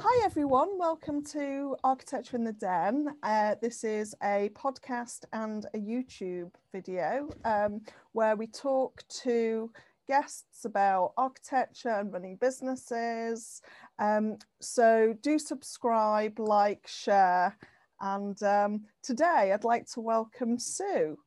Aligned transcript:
Hi 0.00 0.22
everyone, 0.24 0.78
welcome 0.78 1.24
to 1.32 1.74
Architecture 1.82 2.36
in 2.36 2.44
the 2.44 2.52
Den. 2.52 3.16
Uh, 3.24 3.56
this 3.60 3.82
is 3.82 4.14
a 4.22 4.48
podcast 4.54 5.24
and 5.32 5.66
a 5.74 5.78
YouTube 5.78 6.52
video 6.72 7.28
um, 7.44 7.80
where 8.12 8.36
we 8.36 8.46
talk 8.46 9.02
to 9.22 9.72
guests 10.06 10.64
about 10.64 11.14
architecture 11.16 11.88
and 11.88 12.12
running 12.12 12.36
businesses. 12.36 13.60
Um, 13.98 14.36
so 14.60 15.16
do 15.20 15.36
subscribe, 15.36 16.38
like, 16.38 16.86
share. 16.86 17.58
And 18.00 18.40
um, 18.44 18.82
today 19.02 19.50
I'd 19.52 19.64
like 19.64 19.90
to 19.94 20.00
welcome 20.00 20.60
Su. 20.60 21.18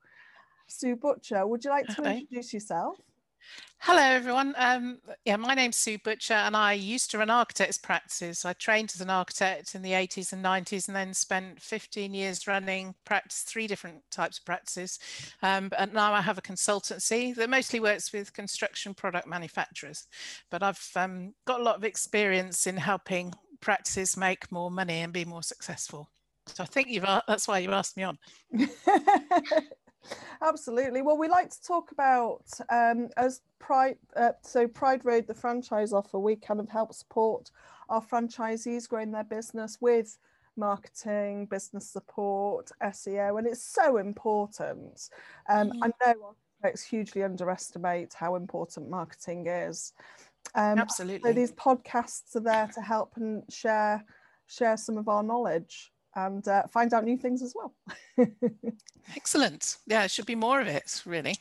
Su 0.67 0.95
Butcher, 0.95 1.45
would 1.45 1.65
you 1.65 1.71
like 1.71 1.87
to 1.87 2.03
introduce 2.03 2.53
yourself? 2.53 2.95
Hello, 3.79 4.01
everyone. 4.01 4.53
Um, 4.57 4.99
yeah, 5.25 5.37
my 5.37 5.55
name's 5.55 5.77
Su 5.77 5.97
Butcher, 5.97 6.35
and 6.35 6.55
I 6.55 6.73
used 6.73 7.09
to 7.11 7.17
run 7.17 7.31
architects' 7.31 7.79
practices. 7.79 8.45
I 8.45 8.53
trained 8.53 8.91
as 8.93 9.01
an 9.01 9.09
architect 9.09 9.73
in 9.73 9.81
the 9.81 9.93
80s 9.93 10.33
and 10.33 10.45
90s, 10.45 10.87
and 10.87 10.95
then 10.95 11.15
spent 11.15 11.59
15 11.59 12.13
years 12.13 12.45
running 12.45 12.93
practice, 13.05 13.41
three 13.41 13.65
different 13.65 14.03
types 14.11 14.37
of 14.37 14.45
practices. 14.45 14.99
Um, 15.41 15.71
and 15.79 15.93
now 15.93 16.13
I 16.13 16.21
have 16.21 16.37
a 16.37 16.43
consultancy 16.43 17.33
that 17.33 17.49
mostly 17.49 17.79
works 17.79 18.13
with 18.13 18.33
construction 18.33 18.93
product 18.93 19.25
manufacturers. 19.25 20.07
But 20.51 20.61
I've 20.61 20.91
um, 20.95 21.33
got 21.47 21.59
a 21.59 21.63
lot 21.63 21.77
of 21.77 21.83
experience 21.83 22.67
in 22.67 22.77
helping 22.77 23.33
practices 23.61 24.15
make 24.15 24.51
more 24.51 24.69
money 24.69 24.99
and 24.99 25.11
be 25.11 25.25
more 25.25 25.43
successful. 25.43 26.07
So 26.45 26.61
I 26.61 26.67
think 26.67 26.89
you've 26.89 27.03
that's 27.27 27.47
why 27.47 27.59
you 27.59 27.71
asked 27.71 27.97
me 27.97 28.03
on. 28.03 28.19
Absolutely. 30.41 31.01
Well, 31.01 31.17
we 31.17 31.27
like 31.27 31.49
to 31.49 31.61
talk 31.61 31.91
about 31.91 32.45
um, 32.69 33.09
as 33.17 33.41
Pride. 33.59 33.97
Uh, 34.15 34.31
so 34.41 34.67
Pride 34.67 35.05
Road, 35.05 35.27
the 35.27 35.33
franchise 35.33 35.93
offer, 35.93 36.19
we 36.19 36.35
kind 36.35 36.59
of 36.59 36.69
help 36.69 36.93
support 36.93 37.51
our 37.89 38.01
franchisees 38.01 38.87
growing 38.87 39.11
their 39.11 39.23
business 39.23 39.77
with 39.81 40.17
marketing, 40.57 41.45
business 41.45 41.89
support, 41.89 42.71
SEO, 42.83 43.37
and 43.37 43.47
it's 43.47 43.63
so 43.63 43.97
important. 43.97 45.09
Um, 45.49 45.71
mm. 45.71 45.79
I 45.83 46.05
know 46.05 46.35
architects 46.61 46.83
hugely 46.83 47.23
underestimate 47.23 48.13
how 48.13 48.35
important 48.35 48.89
marketing 48.89 49.47
is. 49.47 49.93
Um, 50.55 50.79
Absolutely. 50.79 51.29
So 51.29 51.33
these 51.33 51.51
podcasts 51.53 52.35
are 52.35 52.41
there 52.41 52.69
to 52.73 52.81
help 52.81 53.13
and 53.17 53.43
share 53.49 54.03
share 54.47 54.75
some 54.75 54.97
of 54.97 55.07
our 55.07 55.23
knowledge 55.23 55.90
and 56.15 56.47
uh, 56.47 56.63
find 56.67 56.93
out 56.93 57.03
new 57.03 57.17
things 57.17 57.41
as 57.41 57.55
well. 57.55 57.73
Excellent. 59.15 59.77
Yeah, 59.87 60.03
it 60.03 60.11
should 60.11 60.25
be 60.25 60.35
more 60.35 60.61
of 60.61 60.67
it, 60.67 61.01
really. 61.05 61.35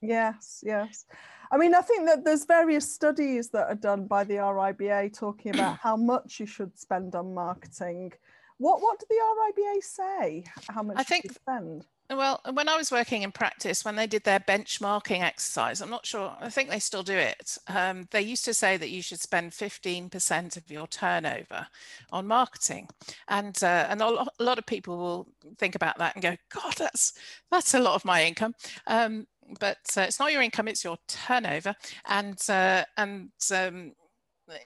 Yes, 0.00 0.62
yes. 0.66 1.04
I 1.50 1.58
mean, 1.58 1.74
I 1.74 1.82
think 1.82 2.06
that 2.06 2.24
there's 2.24 2.46
various 2.46 2.90
studies 2.90 3.50
that 3.50 3.68
are 3.68 3.74
done 3.74 4.06
by 4.06 4.24
the 4.24 4.36
RIBA 4.36 5.16
talking 5.16 5.54
about 5.54 5.78
how 5.78 5.96
much 5.96 6.40
you 6.40 6.46
should 6.46 6.78
spend 6.78 7.14
on 7.14 7.34
marketing. 7.34 8.12
What 8.56 8.80
what 8.80 8.98
do 8.98 9.06
the 9.08 9.62
RIBA 9.62 9.82
say? 9.82 10.44
How 10.68 10.82
much 10.82 10.96
I 10.98 11.02
think, 11.02 11.30
spend? 11.32 11.86
Well, 12.14 12.40
when 12.52 12.68
I 12.68 12.76
was 12.76 12.92
working 12.92 13.22
in 13.22 13.32
practice, 13.32 13.84
when 13.84 13.96
they 13.96 14.06
did 14.06 14.24
their 14.24 14.40
benchmarking 14.40 15.22
exercise, 15.22 15.80
I'm 15.80 15.90
not 15.90 16.04
sure, 16.04 16.36
I 16.40 16.50
think 16.50 16.68
they 16.68 16.78
still 16.78 17.02
do 17.02 17.16
it. 17.16 17.56
Um, 17.68 18.06
they 18.10 18.20
used 18.20 18.44
to 18.44 18.54
say 18.54 18.76
that 18.76 18.90
you 18.90 19.00
should 19.02 19.20
spend 19.20 19.52
15% 19.52 20.56
of 20.56 20.70
your 20.70 20.86
turnover 20.86 21.66
on 22.10 22.26
marketing. 22.26 22.88
And, 23.28 23.56
uh, 23.62 23.86
and 23.88 24.02
a 24.02 24.26
lot 24.40 24.58
of 24.58 24.66
people 24.66 24.96
will 24.98 25.28
think 25.58 25.74
about 25.74 25.98
that 25.98 26.14
and 26.14 26.22
go, 26.22 26.36
God, 26.52 26.74
that's, 26.76 27.14
that's 27.50 27.74
a 27.74 27.80
lot 27.80 27.94
of 27.94 28.04
my 28.04 28.24
income. 28.24 28.54
Um, 28.86 29.26
but 29.58 29.78
uh, 29.96 30.02
it's 30.02 30.18
not 30.18 30.32
your 30.32 30.42
income, 30.42 30.68
it's 30.68 30.84
your 30.84 30.98
turnover. 31.08 31.74
And, 32.06 32.38
uh, 32.48 32.84
and 32.96 33.30
um, 33.54 33.92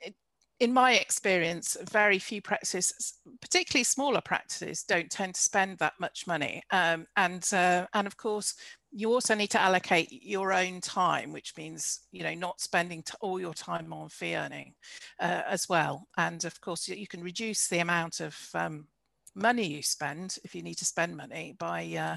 it, 0.02 0.14
in 0.58 0.72
my 0.72 0.94
experience, 0.94 1.76
very 1.90 2.18
few 2.18 2.40
practices, 2.40 3.18
particularly 3.40 3.84
smaller 3.84 4.22
practices, 4.22 4.84
don't 4.84 5.10
tend 5.10 5.34
to 5.34 5.40
spend 5.40 5.78
that 5.78 5.92
much 6.00 6.26
money. 6.26 6.62
Um, 6.70 7.06
and 7.16 7.46
uh, 7.52 7.86
and 7.92 8.06
of 8.06 8.16
course, 8.16 8.54
you 8.90 9.12
also 9.12 9.34
need 9.34 9.50
to 9.50 9.60
allocate 9.60 10.08
your 10.10 10.52
own 10.54 10.80
time, 10.80 11.32
which 11.32 11.54
means 11.58 12.06
you 12.10 12.22
know 12.22 12.34
not 12.34 12.60
spending 12.60 13.04
all 13.20 13.38
your 13.38 13.54
time 13.54 13.92
on 13.92 14.08
fee 14.08 14.36
earning 14.36 14.72
uh, 15.20 15.42
as 15.46 15.68
well. 15.68 16.08
And 16.16 16.42
of 16.44 16.58
course, 16.60 16.88
you 16.88 17.06
can 17.06 17.22
reduce 17.22 17.68
the 17.68 17.80
amount 17.80 18.20
of 18.20 18.36
um, 18.54 18.86
money 19.36 19.66
you 19.66 19.82
spend 19.82 20.38
if 20.42 20.54
you 20.54 20.62
need 20.62 20.76
to 20.76 20.84
spend 20.84 21.16
money 21.16 21.54
by 21.58 21.84
uh, 21.98 22.16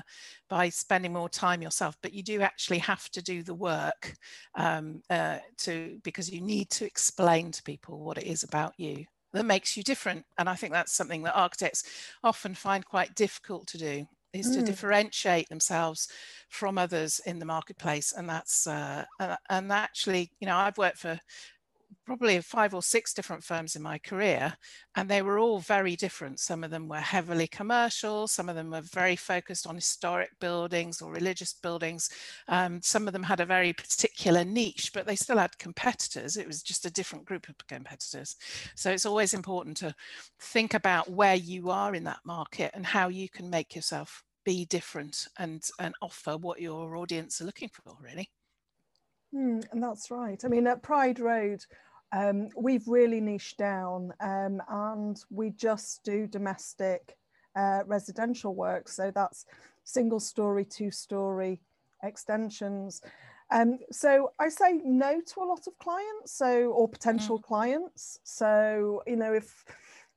by 0.50 0.70
spending 0.70 1.14
more 1.14 1.30
time 1.30 1.62
yourself. 1.62 1.98
But 2.02 2.14
you 2.14 2.24
do 2.24 2.42
actually 2.42 2.80
have 2.80 3.10
to 3.12 3.22
do 3.22 3.44
the 3.44 3.54
work 3.54 4.16
um, 4.56 5.02
uh, 5.10 5.40
to 5.60 6.00
because 6.04 6.32
you 6.32 6.42
need 6.42 6.70
to 6.72 6.86
explain 6.86 7.52
to 7.52 7.64
people 7.64 8.00
what 8.00 8.18
it 8.18 8.26
is 8.26 8.44
about 8.44 8.74
you 8.78 9.06
that 9.34 9.46
makes 9.46 9.78
you 9.78 9.84
different. 9.84 10.26
And 10.38 10.50
i 10.50 10.56
think 10.56 10.74
that's 10.74 10.94
something 10.94 11.24
that 11.24 11.36
architects 11.36 11.84
often 12.24 12.56
find 12.56 12.86
quite 12.86 13.16
difficult 13.16 13.68
to 13.68 13.78
do 13.78 14.06
is 14.34 14.48
mm. 14.48 14.54
to 14.56 14.62
differentiate 14.62 15.50
themselves 15.50 16.08
from 16.50 16.78
others 16.78 17.20
in 17.26 17.40
the 17.40 17.46
marketplace. 17.46 18.14
And 18.16 18.30
that's 18.30 18.68
uh, 18.68 19.06
and 19.50 19.72
actually 19.72 20.32
you 20.40 20.48
know 20.48 20.56
i've 20.56 20.78
worked 20.78 21.00
for 21.00 21.20
probably 22.06 22.40
five 22.42 22.74
or 22.74 22.82
six 22.82 23.14
different 23.14 23.44
firms 23.44 23.76
in 23.76 23.82
my 23.82 23.98
career, 23.98 24.54
and 24.96 25.10
they 25.10 25.22
were 25.22 25.40
all 25.40 25.60
very 25.60 25.96
different. 25.96 26.40
Some 26.40 26.64
of 26.64 26.72
them 26.72 26.88
were 26.88 26.98
heavily 26.98 27.48
commercial, 27.48 28.28
some 28.28 28.50
of 28.50 28.56
them 28.56 28.72
were 28.72 28.82
very 28.82 29.16
focused 29.16 29.68
on 29.68 29.76
historic 29.76 30.30
buildings 30.40 31.02
or 31.02 31.12
religious 31.12 31.54
buildings. 31.54 32.10
Um, 32.48 32.82
some 32.82 33.08
of 33.08 33.14
them 33.14 33.24
had 33.24 33.40
a 33.40 33.46
very 33.46 33.74
particular 33.74 34.44
niche, 34.44 34.92
but 34.94 35.06
they 35.06 35.16
still 35.16 35.38
had 35.38 35.58
competitors. 35.58 36.38
It 36.38 36.48
was 36.48 36.64
just 36.64 36.86
a 36.86 36.92
different 36.92 37.26
group 37.26 37.48
of 37.50 37.56
competitors. 37.68 38.36
So 38.76 38.92
it's 38.92 39.06
always 39.06 39.34
important 39.34 39.78
to 39.78 39.94
think 40.40 40.74
about 40.74 41.10
where 41.10 41.36
you 41.36 41.70
are 41.70 41.94
in 41.96 42.04
that 42.06 42.20
market 42.26 42.72
and 42.74 42.86
how 42.86 43.10
you 43.10 43.30
can 43.30 43.50
make 43.50 43.76
yourself 43.76 44.24
be 44.46 44.66
different 44.66 45.28
and, 45.38 45.64
and 45.80 45.94
offer 46.02 46.38
what 46.38 46.62
your 46.62 46.96
audience 46.96 47.42
are 47.42 47.46
looking 47.46 47.70
for, 47.70 47.96
really. 48.02 48.30
Mm, 49.34 49.64
and 49.72 49.84
that's 49.84 50.10
right. 50.12 50.42
I 50.44 50.48
mean, 50.48 50.68
at 50.68 50.82
Pride 50.82 51.20
Road, 51.20 51.64
um, 52.12 52.50
we've 52.58 52.88
really 52.88 53.22
niched 53.22 53.58
down 53.58 54.12
um, 54.20 54.62
and 54.68 55.18
we 55.30 55.52
just 55.52 56.04
do 56.04 56.26
domestic 56.26 57.18
uh, 57.56 57.82
residential 57.86 58.56
work. 58.56 58.90
So 58.90 59.12
that's 59.14 59.46
single 59.84 60.20
story, 60.20 60.66
two 60.66 60.92
story 60.92 61.62
extensions. 62.04 63.02
Um, 63.52 63.80
so 63.92 64.32
I 64.40 64.50
say 64.50 64.80
no 64.84 65.22
to 65.22 65.42
a 65.42 65.46
lot 65.46 65.66
of 65.68 65.78
clients, 65.80 66.34
so 66.34 66.72
or 66.72 66.88
potential 66.88 67.40
mm. 67.40 67.44
clients. 67.44 68.20
So 68.24 69.02
you 69.08 69.16
know, 69.16 69.34
if 69.34 69.66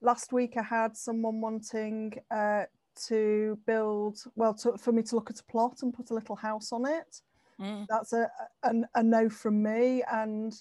last 0.02 0.32
week 0.32 0.56
I 0.58 0.62
had 0.62 0.96
someone 0.96 1.40
wanting 1.40 2.14
uh, 2.30 2.64
to 3.06 3.58
build, 3.66 4.18
well, 4.36 4.52
to, 4.54 4.76
for 4.76 4.92
me 4.92 5.02
to 5.04 5.14
look 5.14 5.30
at 5.30 5.40
a 5.40 5.44
plot 5.44 5.78
and 5.82 5.94
put 5.94 6.10
a 6.10 6.14
little 6.14 6.36
house 6.36 6.72
on 6.72 6.86
it, 6.86 7.22
mm. 7.62 7.86
that's 7.88 8.12
a, 8.12 8.28
a, 8.62 8.72
a 8.96 9.02
no 9.02 9.28
from 9.28 9.62
me. 9.62 10.02
And 10.10 10.52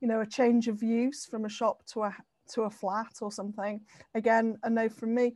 you 0.00 0.08
know, 0.08 0.20
a 0.20 0.26
change 0.26 0.68
of 0.68 0.82
use 0.82 1.26
from 1.26 1.44
a 1.44 1.48
shop 1.48 1.84
to 1.92 2.02
a 2.02 2.16
to 2.52 2.62
a 2.62 2.70
flat 2.70 3.12
or 3.20 3.32
something. 3.32 3.80
Again, 4.14 4.58
a 4.62 4.70
no 4.70 4.88
from 4.88 5.14
me. 5.14 5.34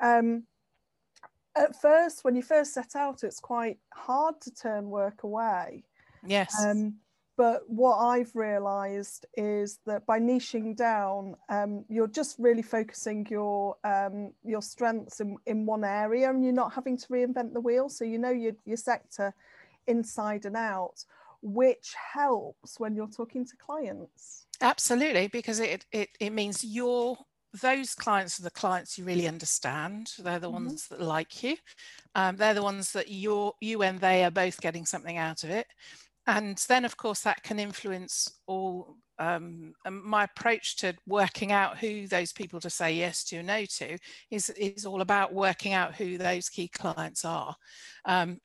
Um, 0.00 0.44
at 1.54 1.80
first, 1.80 2.24
when 2.24 2.34
you 2.34 2.42
first 2.42 2.72
set 2.72 2.96
out, 2.96 3.24
it's 3.24 3.40
quite 3.40 3.78
hard 3.92 4.40
to 4.42 4.54
turn 4.54 4.88
work 4.88 5.22
away. 5.22 5.84
Yes. 6.26 6.54
Um, 6.64 6.94
but 7.36 7.62
what 7.66 7.96
I've 7.96 8.34
realised 8.34 9.26
is 9.36 9.80
that 9.86 10.06
by 10.06 10.18
niching 10.20 10.76
down, 10.76 11.34
um, 11.48 11.84
you're 11.88 12.06
just 12.06 12.36
really 12.38 12.62
focusing 12.62 13.26
your 13.30 13.76
um, 13.84 14.32
your 14.44 14.62
strengths 14.62 15.20
in, 15.20 15.36
in 15.46 15.66
one 15.66 15.84
area, 15.84 16.30
and 16.30 16.44
you're 16.44 16.52
not 16.52 16.74
having 16.74 16.96
to 16.98 17.06
reinvent 17.08 17.54
the 17.54 17.60
wheel. 17.60 17.88
So 17.88 18.04
you 18.04 18.18
know 18.18 18.30
your 18.30 18.52
your 18.64 18.76
sector 18.76 19.34
inside 19.86 20.44
and 20.44 20.56
out 20.56 21.04
which 21.42 21.94
helps 22.14 22.78
when 22.78 22.94
you're 22.94 23.08
talking 23.08 23.44
to 23.44 23.56
clients. 23.56 24.46
Absolutely, 24.60 25.26
because 25.26 25.58
it, 25.58 25.84
it, 25.90 26.08
it 26.20 26.30
means 26.30 26.64
you're 26.64 27.18
those 27.60 27.94
clients 27.94 28.40
are 28.40 28.44
the 28.44 28.50
clients 28.50 28.96
you 28.96 29.04
really 29.04 29.28
understand. 29.28 30.10
They're 30.18 30.38
the 30.38 30.46
mm-hmm. 30.46 30.66
ones 30.66 30.88
that 30.88 31.02
like 31.02 31.42
you. 31.42 31.56
Um, 32.14 32.36
they're 32.36 32.54
the 32.54 32.62
ones 32.62 32.92
that 32.92 33.10
you're, 33.10 33.52
you 33.60 33.82
and 33.82 34.00
they 34.00 34.24
are 34.24 34.30
both 34.30 34.58
getting 34.60 34.86
something 34.86 35.18
out 35.18 35.44
of 35.44 35.50
it. 35.50 35.66
And 36.26 36.56
then, 36.68 36.86
of 36.86 36.96
course, 36.96 37.20
that 37.20 37.42
can 37.42 37.58
influence 37.58 38.38
all 38.46 38.96
um, 39.18 39.74
my 39.86 40.24
approach 40.24 40.76
to 40.78 40.94
working 41.06 41.52
out 41.52 41.76
who 41.76 42.06
those 42.06 42.32
people 42.32 42.58
to 42.60 42.70
say 42.70 42.94
yes 42.94 43.22
to, 43.24 43.38
or 43.38 43.42
no 43.42 43.64
to, 43.64 43.98
is 44.30 44.48
is 44.50 44.86
all 44.86 45.00
about 45.00 45.34
working 45.34 45.74
out 45.74 45.94
who 45.94 46.16
those 46.16 46.48
key 46.48 46.68
clients 46.68 47.24
are. 47.24 47.54
Um, 48.04 48.38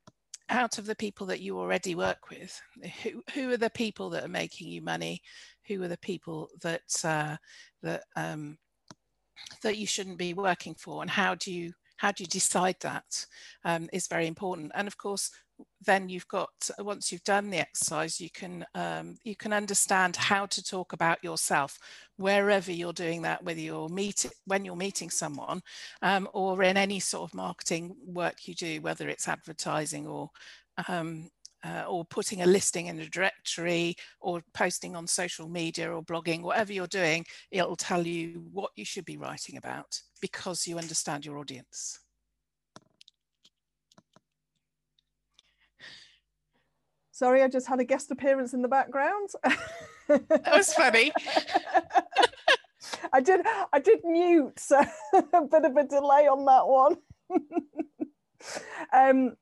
out 0.49 0.77
of 0.77 0.85
the 0.85 0.95
people 0.95 1.27
that 1.27 1.41
you 1.41 1.59
already 1.59 1.95
work 1.95 2.29
with, 2.29 2.59
who, 3.03 3.23
who 3.33 3.51
are 3.51 3.57
the 3.57 3.69
people 3.69 4.09
that 4.11 4.23
are 4.23 4.29
making 4.29 4.69
you 4.69 4.81
money? 4.81 5.21
Who 5.67 5.83
are 5.83 5.87
the 5.87 5.97
people 5.97 6.49
that 6.61 6.81
uh, 7.03 7.35
that 7.83 8.03
um, 8.15 8.57
that 9.63 9.77
you 9.77 9.85
shouldn't 9.85 10.17
be 10.17 10.33
working 10.33 10.75
for, 10.75 11.01
and 11.01 11.11
how 11.11 11.35
do 11.35 11.53
you 11.53 11.73
how 11.97 12.11
do 12.11 12.23
you 12.23 12.27
decide 12.27 12.77
that 12.81 13.25
um, 13.65 13.89
is 13.91 14.07
very 14.07 14.27
important. 14.27 14.71
And 14.75 14.87
of 14.87 14.97
course, 14.97 15.31
then 15.85 16.09
you've 16.09 16.27
got 16.27 16.49
once 16.79 17.11
you've 17.11 17.23
done 17.23 17.49
the 17.49 17.57
exercise 17.57 18.19
you 18.19 18.29
can 18.29 18.65
um, 18.75 19.15
you 19.23 19.35
can 19.35 19.53
understand 19.53 20.15
how 20.15 20.45
to 20.45 20.63
talk 20.63 20.93
about 20.93 21.23
yourself 21.23 21.77
wherever 22.17 22.71
you're 22.71 22.93
doing 22.93 23.21
that 23.21 23.43
whether 23.43 23.59
you're 23.59 23.89
meeting 23.89 24.31
when 24.45 24.65
you're 24.65 24.75
meeting 24.75 25.09
someone 25.09 25.61
um, 26.01 26.27
or 26.33 26.61
in 26.63 26.77
any 26.77 26.99
sort 26.99 27.29
of 27.29 27.35
marketing 27.35 27.95
work 28.05 28.47
you 28.47 28.53
do 28.53 28.81
whether 28.81 29.07
it's 29.09 29.27
advertising 29.27 30.07
or 30.07 30.29
um, 30.87 31.29
uh, 31.65 31.85
or 31.87 32.05
putting 32.05 32.43
a 32.43 32.45
listing 32.45 32.85
in 32.85 32.99
a 32.99 33.09
directory 33.09 33.95
or 34.19 34.41
posting 34.53 34.95
on 34.95 35.07
social 35.07 35.49
media 35.49 35.91
or 35.91 36.03
blogging 36.03 36.41
whatever 36.41 36.71
you're 36.71 36.87
doing 36.87 37.25
it'll 37.51 37.75
tell 37.75 38.05
you 38.05 38.43
what 38.51 38.71
you 38.75 38.85
should 38.85 39.05
be 39.05 39.17
writing 39.17 39.57
about 39.57 39.99
because 40.21 40.67
you 40.67 40.77
understand 40.77 41.25
your 41.25 41.37
audience 41.37 41.99
Sorry, 47.17 47.41
I 47.41 47.47
just 47.47 47.65
had 47.65 47.79
a 47.79 47.83
guest 47.83 48.11
appearance 48.11 48.53
in 48.53 48.61
the 48.61 48.67
background. 48.67 49.29
That 50.07 50.53
was 50.53 50.71
funny. 50.71 51.11
I 53.11 53.21
did 53.21 53.41
I 53.73 53.79
did 53.79 54.01
mute, 54.03 54.59
so 54.59 54.79
a 55.33 55.41
bit 55.41 55.65
of 55.65 55.75
a 55.75 55.83
delay 55.83 56.27
on 56.27 56.45
that 56.45 56.67
one. 56.67 56.97
um, 58.93 59.35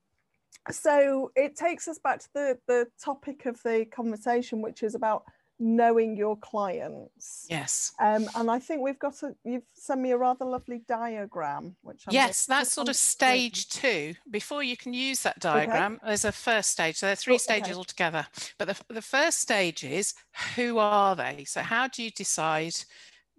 so 0.72 1.32
it 1.36 1.58
takes 1.58 1.90
us 1.90 2.00
back 2.00 2.22
to 2.22 2.30
the, 2.34 2.58
the 2.66 2.88
topic 3.04 3.46
of 3.46 3.62
the 3.64 3.86
conversation, 3.94 4.62
which 4.62 4.82
is 4.82 4.96
about 4.96 5.26
knowing 5.60 6.18
your 6.18 6.36
clients. 6.38 7.46
Yes. 7.50 7.94
Um, 8.00 8.28
and 8.36 8.52
I 8.52 8.60
think 8.60 8.82
we've 8.82 9.00
got 9.00 9.22
a, 9.24 9.36
you've 9.44 9.64
sent 9.74 10.02
me 10.02 10.12
a 10.12 10.18
rather 10.18 10.46
lovely 10.46 10.82
diagram, 10.88 11.76
which 11.82 12.04
I'm 12.08 12.14
yes, 12.14 12.46
that's 12.46 12.74
sort 12.74 12.90
of 12.90 12.96
stage 12.96 13.70
two. 13.70 14.16
Before 14.30 14.64
you 14.64 14.76
can 14.76 14.94
use 14.94 15.22
that 15.22 15.40
diagram, 15.40 15.94
okay. 15.94 16.08
there's 16.08 16.26
a 16.26 16.32
first 16.32 16.72
stage. 16.72 16.98
So 16.98 17.06
there 17.06 17.14
are 17.14 17.18
three 17.18 17.36
oh, 17.36 17.38
stages 17.38 17.72
okay. 17.72 17.78
altogether. 17.78 18.28
But 18.58 18.68
the, 18.68 18.94
the 18.94 19.02
first 19.02 19.40
stage 19.40 19.84
is 19.84 20.14
who 20.56 20.78
are 20.78 21.16
they? 21.16 21.46
So 21.46 21.62
how 21.62 21.88
do 21.88 22.04
you 22.04 22.12
decide? 22.12 22.76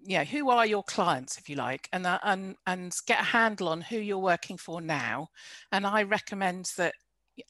You 0.08 0.18
know, 0.18 0.24
who 0.24 0.50
are 0.50 0.64
your 0.64 0.84
clients, 0.84 1.36
if 1.36 1.48
you 1.48 1.56
like, 1.56 1.88
and 1.92 2.06
uh, 2.06 2.20
and 2.22 2.54
and 2.66 2.94
get 3.06 3.20
a 3.20 3.24
handle 3.24 3.68
on 3.68 3.80
who 3.80 3.96
you're 3.96 4.18
working 4.18 4.56
for 4.56 4.80
now. 4.80 5.30
And 5.72 5.84
I 5.84 6.04
recommend 6.04 6.70
that 6.76 6.94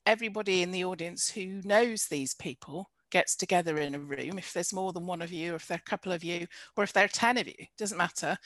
everybody 0.06 0.62
in 0.62 0.70
the 0.70 0.84
audience 0.84 1.30
who 1.30 1.60
knows 1.64 2.06
these 2.06 2.34
people 2.34 2.88
gets 3.16 3.34
together 3.34 3.78
in 3.78 3.94
a 3.94 3.98
room, 3.98 4.36
if 4.36 4.52
there's 4.52 4.74
more 4.74 4.92
than 4.92 5.06
one 5.06 5.22
of 5.22 5.32
you, 5.32 5.54
or 5.54 5.56
if 5.56 5.66
there 5.66 5.76
are 5.76 5.86
a 5.86 5.90
couple 5.90 6.12
of 6.12 6.22
you, 6.22 6.46
or 6.76 6.84
if 6.84 6.92
there 6.92 7.06
are 7.06 7.08
10 7.08 7.38
of 7.38 7.46
you, 7.46 7.54
doesn't 7.78 7.96
matter, 7.96 8.36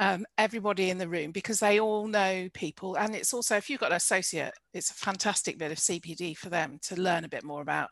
um, 0.00 0.26
everybody 0.36 0.90
in 0.90 0.98
the 0.98 1.08
room, 1.08 1.30
because 1.30 1.60
they 1.60 1.78
all 1.78 2.08
know 2.08 2.48
people. 2.52 2.96
And 2.96 3.14
it's 3.14 3.32
also, 3.32 3.54
if 3.56 3.70
you've 3.70 3.78
got 3.78 3.92
an 3.92 3.96
associate, 3.96 4.54
it's 4.74 4.90
a 4.90 4.94
fantastic 4.94 5.56
bit 5.56 5.70
of 5.70 5.78
CPD 5.78 6.36
for 6.36 6.50
them 6.50 6.80
to 6.82 7.00
learn 7.00 7.24
a 7.24 7.28
bit 7.28 7.44
more 7.44 7.62
about 7.62 7.90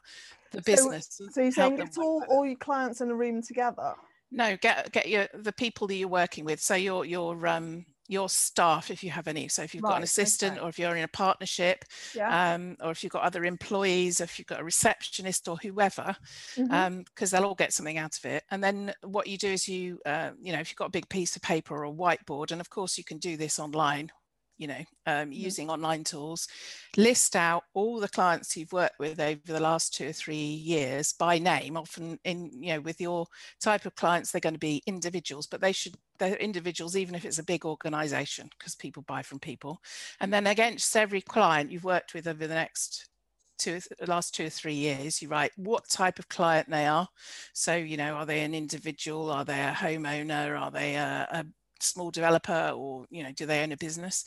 the 0.50 0.62
business. 0.62 1.06
So, 1.12 1.26
so 1.30 1.42
you're 1.42 1.52
saying 1.52 1.78
it's 1.78 1.96
all, 1.96 2.24
all 2.28 2.44
your 2.44 2.56
clients 2.56 3.00
in 3.00 3.08
a 3.08 3.14
room 3.14 3.40
together? 3.40 3.94
No, 4.32 4.56
get 4.56 4.90
get 4.90 5.08
your 5.08 5.28
the 5.32 5.52
people 5.52 5.86
that 5.86 5.94
you're 5.94 6.08
working 6.08 6.44
with. 6.44 6.60
So 6.60 6.74
your 6.74 7.04
your 7.04 7.46
um 7.46 7.86
your 8.08 8.28
staff 8.28 8.90
if 8.90 9.02
you 9.02 9.10
have 9.10 9.28
any 9.28 9.48
so 9.48 9.62
if 9.62 9.74
you've 9.74 9.82
right, 9.82 9.90
got 9.90 9.96
an 9.98 10.02
assistant 10.02 10.54
okay. 10.54 10.60
or 10.60 10.68
if 10.68 10.78
you're 10.78 10.96
in 10.96 11.04
a 11.04 11.08
partnership 11.08 11.84
yeah. 12.14 12.54
um, 12.54 12.76
or 12.82 12.90
if 12.90 13.02
you've 13.02 13.12
got 13.12 13.22
other 13.22 13.44
employees 13.44 14.20
if 14.20 14.38
you've 14.38 14.46
got 14.46 14.60
a 14.60 14.64
receptionist 14.64 15.48
or 15.48 15.56
whoever 15.56 16.16
because 16.54 16.68
mm-hmm. 16.68 16.72
um, 16.72 17.04
they'll 17.30 17.44
all 17.44 17.54
get 17.54 17.72
something 17.72 17.98
out 17.98 18.16
of 18.16 18.24
it 18.24 18.44
and 18.50 18.62
then 18.62 18.92
what 19.02 19.26
you 19.26 19.36
do 19.38 19.48
is 19.48 19.68
you 19.68 19.98
uh, 20.06 20.30
you 20.40 20.52
know 20.52 20.60
if 20.60 20.70
you've 20.70 20.76
got 20.76 20.88
a 20.88 20.90
big 20.90 21.08
piece 21.08 21.36
of 21.36 21.42
paper 21.42 21.74
or 21.74 21.84
a 21.84 21.92
whiteboard 21.92 22.52
and 22.52 22.60
of 22.60 22.70
course 22.70 22.96
you 22.98 23.04
can 23.04 23.18
do 23.18 23.36
this 23.36 23.58
online 23.58 24.10
you 24.58 24.66
know, 24.66 24.84
um, 25.06 25.32
using 25.32 25.70
online 25.70 26.04
tools, 26.04 26.48
list 26.96 27.36
out 27.36 27.64
all 27.74 28.00
the 28.00 28.08
clients 28.08 28.56
you've 28.56 28.72
worked 28.72 28.98
with 28.98 29.20
over 29.20 29.40
the 29.44 29.60
last 29.60 29.94
two 29.94 30.08
or 30.08 30.12
three 30.12 30.36
years 30.36 31.12
by 31.12 31.38
name. 31.38 31.76
Often, 31.76 32.18
in 32.24 32.50
you 32.62 32.74
know, 32.74 32.80
with 32.80 33.00
your 33.00 33.26
type 33.60 33.86
of 33.86 33.94
clients, 33.94 34.30
they're 34.30 34.40
going 34.40 34.54
to 34.54 34.58
be 34.58 34.82
individuals, 34.86 35.46
but 35.46 35.60
they 35.60 35.72
should 35.72 35.94
they're 36.18 36.36
individuals 36.36 36.96
even 36.96 37.14
if 37.14 37.24
it's 37.24 37.38
a 37.38 37.44
big 37.44 37.64
organization 37.64 38.48
because 38.58 38.74
people 38.74 39.04
buy 39.06 39.22
from 39.22 39.38
people. 39.38 39.80
And 40.20 40.32
then 40.32 40.46
against 40.46 40.96
every 40.96 41.20
client 41.20 41.70
you've 41.70 41.84
worked 41.84 42.14
with 42.14 42.26
over 42.26 42.46
the 42.46 42.54
next 42.54 43.08
two 43.58 43.80
last 44.06 44.34
two 44.34 44.46
or 44.46 44.50
three 44.50 44.74
years 44.74 45.22
you 45.22 45.28
write 45.28 45.50
what 45.56 45.88
type 45.88 46.18
of 46.18 46.28
client 46.28 46.68
they 46.68 46.86
are 46.86 47.08
so 47.54 47.74
you 47.74 47.96
know 47.96 48.14
are 48.14 48.26
they 48.26 48.42
an 48.42 48.54
individual 48.54 49.30
are 49.30 49.44
they 49.44 49.60
a 49.60 49.72
homeowner 49.72 50.60
are 50.60 50.70
they 50.70 50.94
a, 50.94 51.26
a 51.30 51.46
small 51.80 52.10
developer 52.10 52.72
or 52.74 53.06
you 53.10 53.22
know 53.22 53.32
do 53.32 53.46
they 53.46 53.62
own 53.62 53.72
a 53.72 53.76
business? 53.76 54.24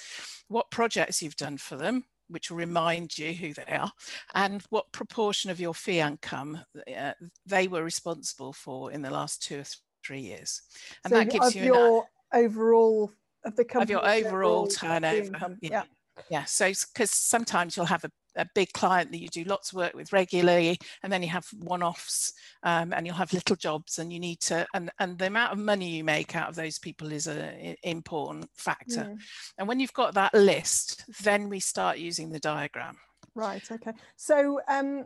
What 0.47 0.71
projects 0.71 1.21
you've 1.21 1.35
done 1.35 1.57
for 1.57 1.75
them 1.75 2.03
which 2.27 2.51
will 2.51 2.57
remind 2.57 3.17
you 3.17 3.33
who 3.33 3.53
they 3.53 3.73
are 3.73 3.91
and 4.35 4.63
what 4.69 4.91
proportion 4.91 5.49
of 5.49 5.59
your 5.59 5.73
fee 5.73 5.99
income 5.99 6.59
uh, 6.95 7.13
they 7.47 7.67
were 7.67 7.83
responsible 7.83 8.53
for 8.53 8.91
in 8.91 9.01
the 9.01 9.09
last 9.09 9.41
two 9.41 9.59
or 9.59 9.63
three 10.05 10.21
years? 10.21 10.61
And 11.03 11.11
so 11.11 11.17
that 11.17 11.31
gives 11.31 11.55
you 11.55 11.63
your 11.65 12.05
overall 12.33 13.11
of 13.45 13.55
the 13.55 13.65
company 13.65 13.95
of 13.95 14.03
your 14.03 14.27
overall, 14.27 14.67
turnover 14.67 15.57
yeah. 15.61 15.69
yeah. 15.71 15.83
Yeah 16.29 16.43
so 16.43 16.69
because 16.93 17.11
sometimes 17.11 17.77
you'll 17.77 17.85
have 17.85 18.03
a 18.03 18.11
a 18.39 18.49
big 18.55 18.71
client 18.73 19.11
that 19.11 19.19
you 19.19 19.27
do 19.27 19.43
lots 19.43 19.71
of 19.71 19.77
work 19.77 19.93
with 19.93 20.11
regularly 20.13 20.77
and 21.03 21.11
then 21.11 21.21
you 21.21 21.29
have 21.29 21.45
one-offs 21.59 22.33
um, 22.63 22.93
and 22.93 23.05
you'll 23.05 23.15
have 23.15 23.33
little 23.33 23.55
jobs 23.55 23.99
and 23.99 24.11
you 24.11 24.19
need 24.19 24.39
to 24.39 24.65
and 24.73 24.89
and 24.99 25.17
the 25.17 25.27
amount 25.27 25.53
of 25.53 25.59
money 25.59 25.89
you 25.89 26.03
make 26.03 26.35
out 26.35 26.49
of 26.49 26.55
those 26.55 26.79
people 26.79 27.11
is 27.11 27.27
an 27.27 27.75
important 27.83 28.49
factor 28.55 29.07
yeah. 29.09 29.15
and 29.57 29.67
when 29.67 29.79
you've 29.79 29.93
got 29.93 30.13
that 30.13 30.33
list 30.33 31.05
then 31.21 31.49
we 31.49 31.59
start 31.59 31.97
using 31.97 32.29
the 32.29 32.39
diagram 32.39 32.97
right 33.35 33.69
okay 33.71 33.93
so 34.15 34.59
um 34.67 35.05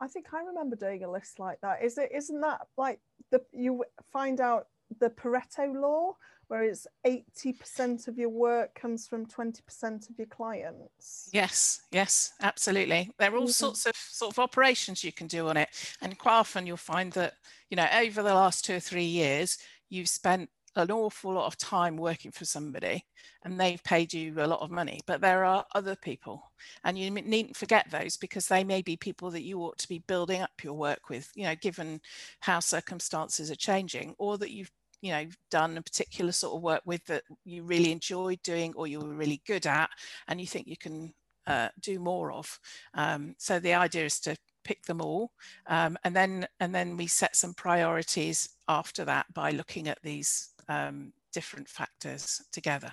I 0.00 0.08
think 0.08 0.26
I 0.34 0.42
remember 0.42 0.76
doing 0.76 1.04
a 1.04 1.10
list 1.10 1.38
like 1.38 1.60
that. 1.62 1.82
Is 1.82 1.96
it 1.98 2.10
isn't 2.14 2.40
that 2.40 2.66
like 2.76 3.00
the 3.30 3.40
you 3.52 3.84
find 4.12 4.40
out 4.40 4.66
the 5.00 5.10
Pareto 5.10 5.74
law 5.74 6.16
whereas 6.48 6.86
80% 7.06 8.08
of 8.08 8.18
your 8.18 8.28
work 8.28 8.74
comes 8.74 9.06
from 9.06 9.26
20% 9.26 10.10
of 10.10 10.18
your 10.18 10.26
clients. 10.26 11.28
Yes, 11.32 11.82
yes, 11.90 12.32
absolutely. 12.42 13.10
There 13.18 13.32
are 13.32 13.36
all 13.36 13.42
mm-hmm. 13.42 13.50
sorts 13.50 13.86
of 13.86 13.96
sort 13.96 14.32
of 14.32 14.38
operations 14.38 15.04
you 15.04 15.12
can 15.12 15.26
do 15.26 15.48
on 15.48 15.56
it. 15.56 15.68
And 16.00 16.18
quite 16.18 16.38
often 16.38 16.66
you'll 16.66 16.76
find 16.76 17.12
that, 17.12 17.34
you 17.70 17.76
know, 17.76 17.86
over 17.96 18.22
the 18.22 18.34
last 18.34 18.64
two 18.64 18.74
or 18.74 18.80
three 18.80 19.04
years, 19.04 19.58
you've 19.90 20.08
spent 20.08 20.50
an 20.76 20.90
awful 20.90 21.32
lot 21.32 21.46
of 21.46 21.56
time 21.56 21.96
working 21.96 22.32
for 22.32 22.44
somebody 22.44 23.04
and 23.44 23.60
they've 23.60 23.82
paid 23.84 24.12
you 24.12 24.34
a 24.38 24.46
lot 24.46 24.60
of 24.60 24.70
money 24.70 25.00
but 25.06 25.20
there 25.20 25.44
are 25.44 25.64
other 25.74 25.94
people 25.94 26.50
and 26.82 26.98
you 26.98 27.10
needn't 27.10 27.56
forget 27.56 27.86
those 27.90 28.16
because 28.16 28.48
they 28.48 28.64
may 28.64 28.82
be 28.82 28.96
people 28.96 29.30
that 29.30 29.44
you 29.44 29.60
ought 29.60 29.78
to 29.78 29.88
be 29.88 30.00
building 30.08 30.40
up 30.42 30.50
your 30.62 30.74
work 30.74 31.08
with 31.08 31.30
you 31.36 31.44
know 31.44 31.54
given 31.54 32.00
how 32.40 32.58
circumstances 32.58 33.50
are 33.50 33.56
changing 33.56 34.14
or 34.18 34.36
that 34.36 34.50
you've 34.50 34.70
you 35.04 35.10
know 35.10 35.26
done 35.50 35.76
a 35.76 35.82
particular 35.82 36.32
sort 36.32 36.56
of 36.56 36.62
work 36.62 36.80
with 36.86 37.04
that 37.04 37.22
you 37.44 37.62
really 37.62 37.92
enjoyed 37.92 38.40
doing 38.42 38.72
or 38.74 38.86
you 38.86 38.98
were 38.98 39.14
really 39.14 39.42
good 39.46 39.66
at 39.66 39.90
and 40.28 40.40
you 40.40 40.46
think 40.46 40.66
you 40.66 40.78
can 40.78 41.12
uh, 41.46 41.68
do 41.82 41.98
more 41.98 42.32
of 42.32 42.58
um, 42.94 43.34
so 43.36 43.60
the 43.60 43.74
idea 43.74 44.06
is 44.06 44.18
to 44.18 44.34
pick 44.64 44.82
them 44.84 45.02
all 45.02 45.30
um, 45.66 45.98
and 46.04 46.16
then 46.16 46.46
and 46.58 46.74
then 46.74 46.96
we 46.96 47.06
set 47.06 47.36
some 47.36 47.52
priorities 47.52 48.48
after 48.66 49.04
that 49.04 49.26
by 49.34 49.50
looking 49.50 49.88
at 49.88 49.98
these 50.02 50.54
um, 50.70 51.12
different 51.34 51.68
factors 51.68 52.42
together 52.50 52.90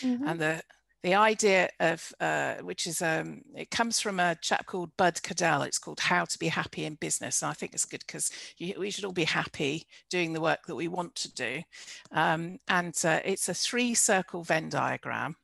mm-hmm. 0.00 0.28
and 0.28 0.38
the 0.38 0.62
the 1.02 1.14
idea 1.14 1.68
of 1.78 2.12
uh, 2.20 2.54
which 2.56 2.86
is 2.86 3.02
um, 3.02 3.42
it 3.54 3.70
comes 3.70 4.00
from 4.00 4.18
a 4.18 4.36
chap 4.42 4.66
called 4.66 4.96
Bud 4.96 5.22
Caddell. 5.22 5.62
It's 5.62 5.78
called 5.78 6.00
How 6.00 6.24
to 6.24 6.38
Be 6.38 6.48
Happy 6.48 6.84
in 6.84 6.96
Business, 6.96 7.42
and 7.42 7.50
I 7.50 7.54
think 7.54 7.72
it's 7.72 7.84
good 7.84 8.02
because 8.06 8.30
we 8.58 8.90
should 8.90 9.04
all 9.04 9.12
be 9.12 9.24
happy 9.24 9.86
doing 10.10 10.32
the 10.32 10.40
work 10.40 10.66
that 10.66 10.74
we 10.74 10.88
want 10.88 11.14
to 11.16 11.32
do. 11.34 11.62
Um, 12.10 12.58
and 12.68 12.94
uh, 13.04 13.20
it's 13.24 13.48
a 13.48 13.54
three-circle 13.54 14.42
Venn 14.42 14.68
diagram. 14.68 15.36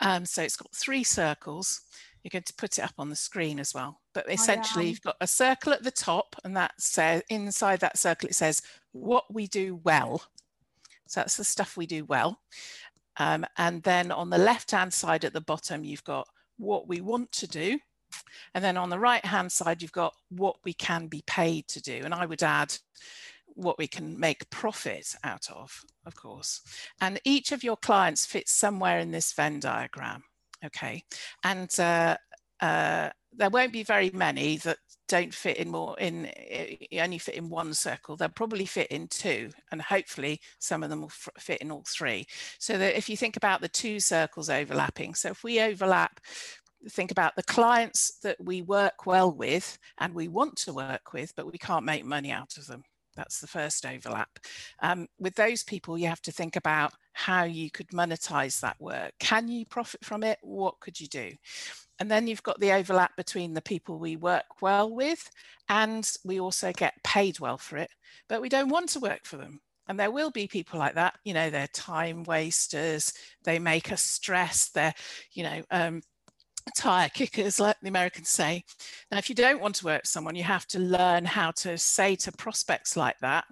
Um, 0.00 0.24
so 0.24 0.42
it's 0.42 0.56
got 0.56 0.74
three 0.74 1.04
circles. 1.04 1.80
You're 2.22 2.30
going 2.30 2.44
to 2.44 2.54
put 2.54 2.78
it 2.78 2.84
up 2.84 2.94
on 2.98 3.10
the 3.10 3.16
screen 3.16 3.58
as 3.58 3.74
well. 3.74 4.00
But 4.14 4.30
essentially, 4.30 4.88
you've 4.88 5.00
got 5.02 5.16
a 5.20 5.26
circle 5.26 5.72
at 5.72 5.82
the 5.82 5.90
top, 5.90 6.36
and 6.44 6.56
that 6.56 6.72
says 6.78 7.22
inside 7.30 7.80
that 7.80 7.98
circle 7.98 8.28
it 8.28 8.34
says 8.34 8.62
what 8.92 9.24
we 9.32 9.46
do 9.46 9.80
well. 9.82 10.22
So 11.06 11.20
that's 11.20 11.36
the 11.36 11.44
stuff 11.44 11.76
we 11.76 11.86
do 11.86 12.04
well. 12.04 12.38
Um, 13.20 13.44
and 13.58 13.82
then 13.82 14.10
on 14.10 14.30
the 14.30 14.38
left-hand 14.38 14.92
side 14.94 15.26
at 15.26 15.34
the 15.34 15.42
bottom, 15.42 15.84
you've 15.84 16.04
got 16.04 16.26
what 16.56 16.88
we 16.88 17.02
want 17.02 17.30
to 17.32 17.46
do. 17.46 17.78
And 18.54 18.64
then 18.64 18.78
on 18.78 18.88
the 18.88 18.98
right-hand 18.98 19.52
side, 19.52 19.82
you've 19.82 19.92
got 19.92 20.14
what 20.30 20.56
we 20.64 20.72
can 20.72 21.06
be 21.06 21.22
paid 21.26 21.68
to 21.68 21.82
do. 21.82 22.00
And 22.02 22.14
I 22.14 22.24
would 22.24 22.42
add 22.42 22.74
what 23.54 23.76
we 23.76 23.86
can 23.86 24.18
make 24.18 24.48
profit 24.48 25.14
out 25.22 25.46
of, 25.54 25.84
of 26.06 26.16
course. 26.16 26.62
And 27.02 27.20
each 27.24 27.52
of 27.52 27.62
your 27.62 27.76
clients 27.76 28.24
fits 28.24 28.52
somewhere 28.52 28.98
in 28.98 29.10
this 29.10 29.34
Venn 29.34 29.60
diagram. 29.60 30.22
Okay. 30.64 31.04
And 31.44 31.70
uh, 31.78 32.16
uh, 32.60 33.10
there 33.34 33.50
won't 33.50 33.72
be 33.72 33.82
very 33.82 34.10
many 34.14 34.56
that 34.58 34.78
don't 35.10 35.34
fit 35.34 35.56
in 35.56 35.68
more 35.68 35.98
in 35.98 36.26
eh, 36.36 36.76
only 37.02 37.18
fit 37.18 37.34
in 37.34 37.48
one 37.48 37.74
circle 37.74 38.16
they'll 38.16 38.28
probably 38.28 38.64
fit 38.64 38.86
in 38.88 39.08
two 39.08 39.50
and 39.72 39.82
hopefully 39.82 40.40
some 40.60 40.82
of 40.84 40.90
them 40.90 41.00
will 41.00 41.12
fit 41.38 41.60
in 41.60 41.72
all 41.72 41.84
three 41.86 42.24
so 42.58 42.78
that 42.78 42.96
if 42.96 43.08
you 43.08 43.16
think 43.16 43.36
about 43.36 43.60
the 43.60 43.68
two 43.68 43.98
circles 43.98 44.48
overlapping 44.48 45.14
so 45.14 45.28
if 45.28 45.42
we 45.42 45.60
overlap 45.60 46.20
think 46.88 47.10
about 47.10 47.36
the 47.36 47.42
clients 47.42 48.18
that 48.22 48.42
we 48.42 48.62
work 48.62 49.06
well 49.06 49.32
with 49.32 49.78
and 49.98 50.14
we 50.14 50.28
want 50.28 50.56
to 50.56 50.72
work 50.72 51.12
with, 51.12 51.34
but 51.36 51.50
we 51.50 51.58
can't 51.58 51.84
make 51.84 52.04
money 52.04 52.30
out 52.30 52.56
of 52.56 52.66
them. 52.66 52.82
That's 53.16 53.40
the 53.40 53.46
first 53.46 53.84
overlap. 53.84 54.38
Um, 54.80 55.06
with 55.18 55.34
those 55.34 55.62
people, 55.62 55.98
you 55.98 56.06
have 56.06 56.22
to 56.22 56.32
think 56.32 56.56
about 56.56 56.92
how 57.12 57.44
you 57.44 57.70
could 57.70 57.88
monetize 57.88 58.60
that 58.60 58.80
work. 58.80 59.12
Can 59.18 59.48
you 59.48 59.66
profit 59.66 60.04
from 60.04 60.22
it? 60.22 60.38
What 60.42 60.80
could 60.80 60.98
you 61.00 61.08
do? 61.08 61.32
And 62.00 62.10
then 62.10 62.26
you've 62.26 62.42
got 62.42 62.58
the 62.58 62.72
overlap 62.72 63.14
between 63.16 63.52
the 63.52 63.62
people 63.62 63.98
we 63.98 64.16
work 64.16 64.62
well 64.62 64.90
with 64.90 65.30
and 65.68 66.10
we 66.24 66.40
also 66.40 66.72
get 66.72 66.94
paid 67.04 67.38
well 67.38 67.58
for 67.58 67.76
it, 67.76 67.90
but 68.28 68.40
we 68.40 68.48
don't 68.48 68.70
want 68.70 68.88
to 68.90 69.00
work 69.00 69.20
for 69.24 69.36
them. 69.36 69.60
And 69.86 70.00
there 70.00 70.10
will 70.10 70.30
be 70.30 70.46
people 70.46 70.78
like 70.78 70.94
that, 70.94 71.18
you 71.24 71.34
know, 71.34 71.50
they're 71.50 71.68
time 71.68 72.24
wasters, 72.24 73.12
they 73.44 73.58
make 73.58 73.92
us 73.92 74.02
stress, 74.02 74.70
they're, 74.70 74.94
you 75.32 75.42
know, 75.42 75.62
um, 75.70 76.00
tire 76.76 77.08
kickers, 77.08 77.60
like 77.60 77.76
the 77.82 77.88
Americans 77.88 78.28
say. 78.28 78.64
Now, 79.10 79.18
if 79.18 79.28
you 79.28 79.34
don't 79.34 79.60
want 79.60 79.74
to 79.76 79.84
work 79.84 80.02
with 80.02 80.08
someone, 80.08 80.36
you 80.36 80.44
have 80.44 80.66
to 80.68 80.78
learn 80.78 81.24
how 81.24 81.50
to 81.52 81.76
say 81.76 82.16
to 82.16 82.32
prospects 82.32 82.96
like 82.96 83.18
that, 83.18 83.44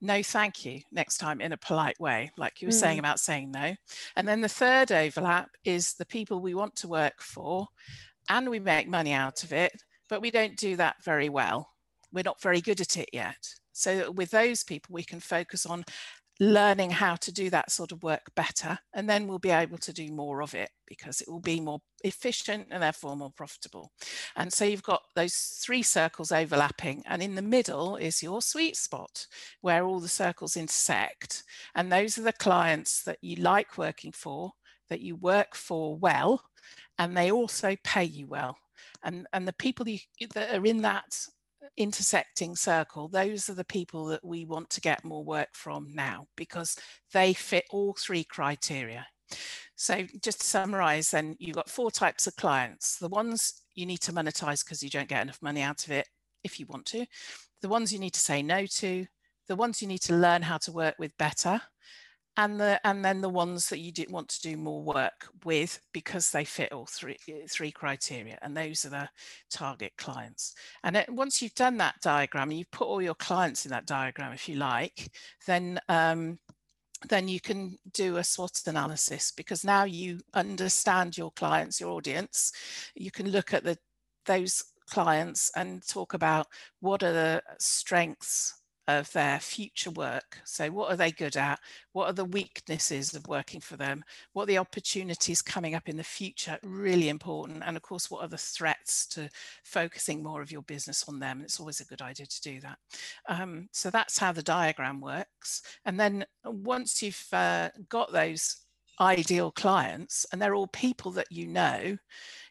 no, 0.00 0.22
thank 0.22 0.64
you, 0.64 0.80
next 0.92 1.18
time 1.18 1.40
in 1.40 1.52
a 1.52 1.56
polite 1.56 1.98
way, 1.98 2.30
like 2.36 2.60
you 2.60 2.68
were 2.68 2.72
mm. 2.72 2.80
saying 2.80 2.98
about 2.98 3.18
saying 3.18 3.50
no. 3.50 3.74
And 4.16 4.28
then 4.28 4.40
the 4.40 4.48
third 4.48 4.92
overlap 4.92 5.50
is 5.64 5.94
the 5.94 6.06
people 6.06 6.40
we 6.40 6.54
want 6.54 6.76
to 6.76 6.88
work 6.88 7.20
for 7.20 7.66
and 8.28 8.50
we 8.50 8.60
make 8.60 8.88
money 8.88 9.12
out 9.12 9.42
of 9.42 9.52
it, 9.52 9.72
but 10.08 10.20
we 10.20 10.30
don't 10.30 10.56
do 10.56 10.76
that 10.76 10.96
very 11.04 11.28
well. 11.28 11.70
We're 12.12 12.24
not 12.24 12.42
very 12.42 12.60
good 12.60 12.80
at 12.80 12.96
it 12.96 13.08
yet. 13.12 13.36
So 13.72 14.10
with 14.10 14.30
those 14.30 14.64
people, 14.64 14.94
we 14.94 15.04
can 15.04 15.20
focus 15.20 15.66
on 15.66 15.84
learning 16.38 16.90
how 16.90 17.16
to 17.16 17.32
do 17.32 17.48
that 17.50 17.70
sort 17.70 17.92
of 17.92 18.02
work 18.02 18.30
better 18.34 18.78
and 18.94 19.08
then 19.08 19.26
we'll 19.26 19.38
be 19.38 19.50
able 19.50 19.78
to 19.78 19.92
do 19.92 20.12
more 20.12 20.42
of 20.42 20.54
it 20.54 20.70
because 20.86 21.20
it 21.20 21.30
will 21.30 21.40
be 21.40 21.60
more 21.60 21.80
efficient 22.04 22.66
and 22.70 22.82
therefore 22.82 23.16
more 23.16 23.32
profitable. 23.34 23.90
And 24.36 24.52
so 24.52 24.64
you've 24.64 24.82
got 24.82 25.02
those 25.14 25.34
three 25.64 25.82
circles 25.82 26.32
overlapping 26.32 27.02
and 27.06 27.22
in 27.22 27.34
the 27.34 27.42
middle 27.42 27.96
is 27.96 28.22
your 28.22 28.42
sweet 28.42 28.76
spot 28.76 29.26
where 29.62 29.84
all 29.84 30.00
the 30.00 30.08
circles 30.08 30.56
intersect 30.56 31.42
and 31.74 31.90
those 31.90 32.18
are 32.18 32.22
the 32.22 32.32
clients 32.32 33.02
that 33.04 33.18
you 33.22 33.36
like 33.36 33.78
working 33.78 34.12
for 34.12 34.52
that 34.88 35.00
you 35.00 35.16
work 35.16 35.54
for 35.54 35.96
well 35.96 36.42
and 36.98 37.16
they 37.16 37.30
also 37.30 37.76
pay 37.82 38.04
you 38.04 38.26
well. 38.26 38.56
And 39.02 39.26
and 39.32 39.46
the 39.46 39.52
people 39.54 39.88
you, 39.88 39.98
that 40.34 40.54
are 40.54 40.66
in 40.66 40.82
that 40.82 41.18
intersecting 41.76 42.56
circle, 42.56 43.08
those 43.08 43.48
are 43.48 43.54
the 43.54 43.64
people 43.64 44.06
that 44.06 44.24
we 44.24 44.44
want 44.44 44.70
to 44.70 44.80
get 44.80 45.04
more 45.04 45.24
work 45.24 45.48
from 45.52 45.88
now 45.94 46.26
because 46.36 46.76
they 47.12 47.32
fit 47.32 47.64
all 47.70 47.94
three 47.98 48.24
criteria. 48.24 49.06
So 49.74 50.06
just 50.22 50.40
to 50.40 50.46
summarize 50.46 51.10
then, 51.10 51.36
you've 51.38 51.56
got 51.56 51.68
four 51.68 51.90
types 51.90 52.26
of 52.26 52.36
clients. 52.36 52.98
The 52.98 53.08
ones 53.08 53.62
you 53.74 53.86
need 53.86 54.00
to 54.02 54.12
monetize 54.12 54.64
because 54.64 54.82
you 54.82 54.90
don't 54.90 55.08
get 55.08 55.22
enough 55.22 55.42
money 55.42 55.62
out 55.62 55.84
of 55.84 55.90
it 55.90 56.08
if 56.44 56.58
you 56.58 56.66
want 56.66 56.86
to. 56.86 57.06
The 57.60 57.68
ones 57.68 57.92
you 57.92 57.98
need 57.98 58.14
to 58.14 58.20
say 58.20 58.42
no 58.42 58.66
to. 58.66 59.06
The 59.48 59.56
ones 59.56 59.80
you 59.80 59.88
need 59.88 60.02
to 60.02 60.14
learn 60.14 60.42
how 60.42 60.58
to 60.58 60.72
work 60.72 60.96
with 60.98 61.16
better 61.18 61.60
and 62.36 62.60
the 62.60 62.80
and 62.86 63.04
then 63.04 63.20
the 63.20 63.28
ones 63.28 63.68
that 63.68 63.78
you 63.78 63.92
didn't 63.92 64.12
want 64.12 64.28
to 64.28 64.42
do 64.42 64.56
more 64.56 64.82
work 64.82 65.28
with 65.44 65.80
because 65.92 66.30
they 66.30 66.44
fit 66.44 66.72
all 66.72 66.86
three 66.86 67.16
three 67.48 67.70
criteria 67.72 68.38
and 68.42 68.56
those 68.56 68.84
are 68.84 68.90
the 68.90 69.08
target 69.50 69.92
clients. 69.96 70.54
And 70.84 70.96
it, 70.96 71.08
once 71.08 71.40
you've 71.40 71.54
done 71.54 71.76
that 71.78 72.00
diagram 72.02 72.50
and 72.50 72.58
you've 72.58 72.70
put 72.70 72.88
all 72.88 73.02
your 73.02 73.14
clients 73.14 73.64
in 73.64 73.70
that 73.70 73.86
diagram 73.86 74.32
if 74.32 74.48
you 74.48 74.56
like 74.56 75.10
then 75.46 75.80
um, 75.88 76.38
then 77.08 77.28
you 77.28 77.40
can 77.40 77.78
do 77.92 78.16
a 78.16 78.24
SWOT 78.24 78.62
analysis 78.66 79.30
because 79.30 79.64
now 79.64 79.84
you 79.84 80.20
understand 80.34 81.16
your 81.16 81.30
clients 81.32 81.80
your 81.80 81.90
audience. 81.90 82.52
You 82.94 83.10
can 83.10 83.30
look 83.30 83.54
at 83.54 83.64
the 83.64 83.78
those 84.26 84.64
clients 84.88 85.50
and 85.56 85.86
talk 85.86 86.14
about 86.14 86.46
what 86.80 87.02
are 87.02 87.12
the 87.12 87.42
strengths 87.58 88.54
of 88.88 89.10
their 89.12 89.40
future 89.40 89.90
work. 89.90 90.38
So, 90.44 90.68
what 90.70 90.90
are 90.90 90.96
they 90.96 91.10
good 91.10 91.36
at? 91.36 91.58
What 91.92 92.06
are 92.06 92.12
the 92.12 92.24
weaknesses 92.24 93.14
of 93.14 93.26
working 93.26 93.60
for 93.60 93.76
them? 93.76 94.04
What 94.32 94.44
are 94.44 94.46
the 94.46 94.58
opportunities 94.58 95.42
coming 95.42 95.74
up 95.74 95.88
in 95.88 95.96
the 95.96 96.04
future? 96.04 96.58
Really 96.62 97.08
important. 97.08 97.62
And 97.66 97.76
of 97.76 97.82
course, 97.82 98.10
what 98.10 98.22
are 98.22 98.28
the 98.28 98.38
threats 98.38 99.06
to 99.08 99.28
focusing 99.64 100.22
more 100.22 100.42
of 100.42 100.52
your 100.52 100.62
business 100.62 101.04
on 101.08 101.18
them? 101.18 101.40
It's 101.42 101.58
always 101.58 101.80
a 101.80 101.86
good 101.86 102.02
idea 102.02 102.26
to 102.26 102.40
do 102.42 102.60
that. 102.60 102.78
Um, 103.28 103.68
so, 103.72 103.90
that's 103.90 104.18
how 104.18 104.32
the 104.32 104.42
diagram 104.42 105.00
works. 105.00 105.62
And 105.84 105.98
then 105.98 106.24
once 106.44 107.02
you've 107.02 107.26
uh, 107.32 107.70
got 107.88 108.12
those 108.12 108.66
ideal 109.00 109.50
clients, 109.50 110.26
and 110.32 110.40
they're 110.40 110.54
all 110.54 110.68
people 110.68 111.10
that 111.12 111.30
you 111.30 111.46
know, 111.46 111.96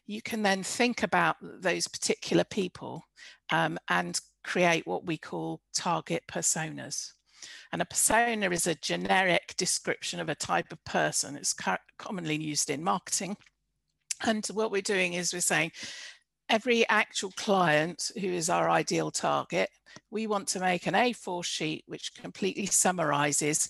you 0.06 0.22
can 0.22 0.42
then 0.42 0.62
think 0.62 1.02
about 1.02 1.36
those 1.40 1.88
particular 1.88 2.44
people 2.44 3.02
um, 3.50 3.78
and 3.88 4.20
create 4.44 4.86
what 4.86 5.06
we 5.06 5.16
call 5.16 5.60
target 5.74 6.22
personas. 6.30 7.12
And 7.72 7.82
a 7.82 7.86
persona 7.86 8.50
is 8.50 8.66
a 8.66 8.74
generic 8.76 9.54
description 9.56 10.20
of 10.20 10.28
a 10.28 10.34
type 10.34 10.72
of 10.72 10.82
person. 10.84 11.36
It's 11.36 11.54
commonly 11.98 12.36
used 12.36 12.70
in 12.70 12.82
marketing. 12.82 13.36
And 14.24 14.46
what 14.46 14.70
we're 14.70 14.82
doing 14.82 15.12
is 15.12 15.32
we're 15.32 15.40
saying 15.40 15.72
every 16.48 16.88
actual 16.88 17.32
client 17.32 18.10
who 18.20 18.28
is 18.28 18.48
our 18.48 18.70
ideal 18.70 19.10
target, 19.10 19.68
we 20.10 20.26
want 20.26 20.48
to 20.48 20.60
make 20.60 20.86
an 20.86 20.94
A4 20.94 21.44
sheet 21.44 21.84
which 21.86 22.14
completely 22.14 22.66
summarizes 22.66 23.68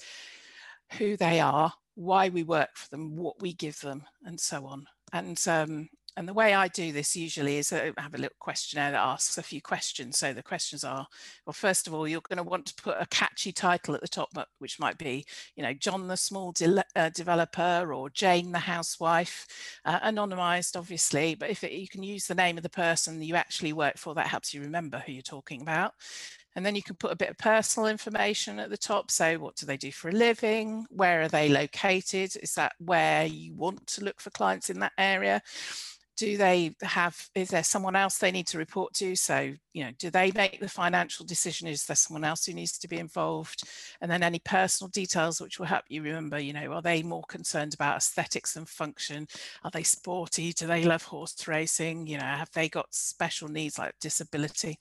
who 0.98 1.16
they 1.16 1.40
are, 1.40 1.72
why 1.94 2.28
we 2.28 2.42
work 2.42 2.70
for 2.76 2.88
them, 2.90 3.16
what 3.16 3.40
we 3.40 3.52
give 3.54 3.80
them, 3.80 4.04
and 4.24 4.38
so 4.38 4.66
on. 4.66 4.86
And 5.12 5.42
um, 5.48 5.88
and 6.16 6.26
the 6.26 6.32
way 6.32 6.54
I 6.54 6.68
do 6.68 6.92
this 6.92 7.14
usually 7.14 7.58
is 7.58 7.72
I 7.72 7.92
have 7.98 8.14
a 8.14 8.18
little 8.18 8.36
questionnaire 8.38 8.90
that 8.92 9.02
asks 9.02 9.36
a 9.36 9.42
few 9.42 9.60
questions. 9.60 10.18
So 10.18 10.32
the 10.32 10.42
questions 10.42 10.82
are, 10.82 11.06
well, 11.44 11.52
first 11.52 11.86
of 11.86 11.92
all, 11.92 12.08
you're 12.08 12.22
going 12.22 12.38
to 12.38 12.42
want 12.42 12.66
to 12.66 12.82
put 12.82 12.96
a 12.98 13.06
catchy 13.06 13.52
title 13.52 13.94
at 13.94 14.00
the 14.00 14.08
top, 14.08 14.30
which 14.58 14.80
might 14.80 14.96
be, 14.96 15.26
you 15.56 15.62
know, 15.62 15.74
John 15.74 16.08
the 16.08 16.16
small 16.16 16.52
de 16.52 16.82
uh, 16.96 17.10
developer 17.10 17.92
or 17.92 18.08
Jane 18.08 18.52
the 18.52 18.58
housewife, 18.58 19.46
uh, 19.84 20.00
anonymized, 20.00 20.76
obviously. 20.76 21.34
But 21.34 21.50
if 21.50 21.62
it, 21.62 21.72
you 21.72 21.88
can 21.88 22.02
use 22.02 22.26
the 22.26 22.34
name 22.34 22.56
of 22.56 22.62
the 22.62 22.70
person 22.70 23.22
you 23.22 23.34
actually 23.34 23.74
work 23.74 23.98
for, 23.98 24.14
that 24.14 24.28
helps 24.28 24.54
you 24.54 24.62
remember 24.62 25.02
who 25.04 25.12
you're 25.12 25.22
talking 25.22 25.60
about. 25.60 25.92
And 26.54 26.64
then 26.64 26.74
you 26.74 26.82
can 26.82 26.96
put 26.96 27.12
a 27.12 27.16
bit 27.16 27.28
of 27.28 27.36
personal 27.36 27.86
information 27.86 28.58
at 28.58 28.70
the 28.70 28.78
top. 28.78 29.10
So 29.10 29.38
what 29.38 29.56
do 29.56 29.66
they 29.66 29.76
do 29.76 29.92
for 29.92 30.08
a 30.08 30.12
living? 30.12 30.86
Where 30.88 31.20
are 31.20 31.28
they 31.28 31.50
located? 31.50 32.34
Is 32.42 32.54
that 32.54 32.72
where 32.78 33.26
you 33.26 33.54
want 33.54 33.86
to 33.88 34.04
look 34.04 34.22
for 34.22 34.30
clients 34.30 34.70
in 34.70 34.80
that 34.80 34.92
area? 34.96 35.42
Do 36.16 36.36
they 36.36 36.74
have 36.82 37.28
is 37.34 37.48
there 37.48 37.62
someone 37.62 37.96
else 37.96 38.18
they 38.18 38.30
need 38.30 38.46
to 38.48 38.58
report 38.58 38.94
to? 38.94 39.14
So 39.16 39.52
you 39.72 39.84
know 39.84 39.90
do 39.98 40.10
they 40.10 40.32
make 40.32 40.60
the 40.60 40.68
financial 40.68 41.26
decision? 41.26 41.68
Is 41.68 41.84
there 41.84 41.96
someone 41.96 42.24
else 42.24 42.46
who 42.46 42.54
needs 42.54 42.78
to 42.78 42.88
be 42.88 42.98
involved? 42.98 43.62
And 44.00 44.10
then 44.10 44.22
any 44.22 44.38
personal 44.40 44.88
details 44.88 45.40
which 45.40 45.58
will 45.58 45.66
help 45.66 45.84
you 45.88 46.02
remember 46.02 46.38
you 46.38 46.52
know 46.52 46.72
are 46.72 46.82
they 46.82 47.02
more 47.02 47.24
concerned 47.28 47.74
about 47.74 47.98
aesthetics 47.98 48.56
and 48.56 48.68
function? 48.68 49.26
Are 49.64 49.70
they 49.70 49.82
sporty? 49.82 50.52
Do 50.52 50.66
they 50.66 50.84
love 50.84 51.02
horse 51.02 51.46
racing? 51.46 52.06
You 52.06 52.18
know 52.18 52.24
have 52.24 52.50
they 52.52 52.68
got 52.68 52.94
special 52.94 53.48
needs 53.48 53.78
like 53.78 53.94
disability? 54.00 54.78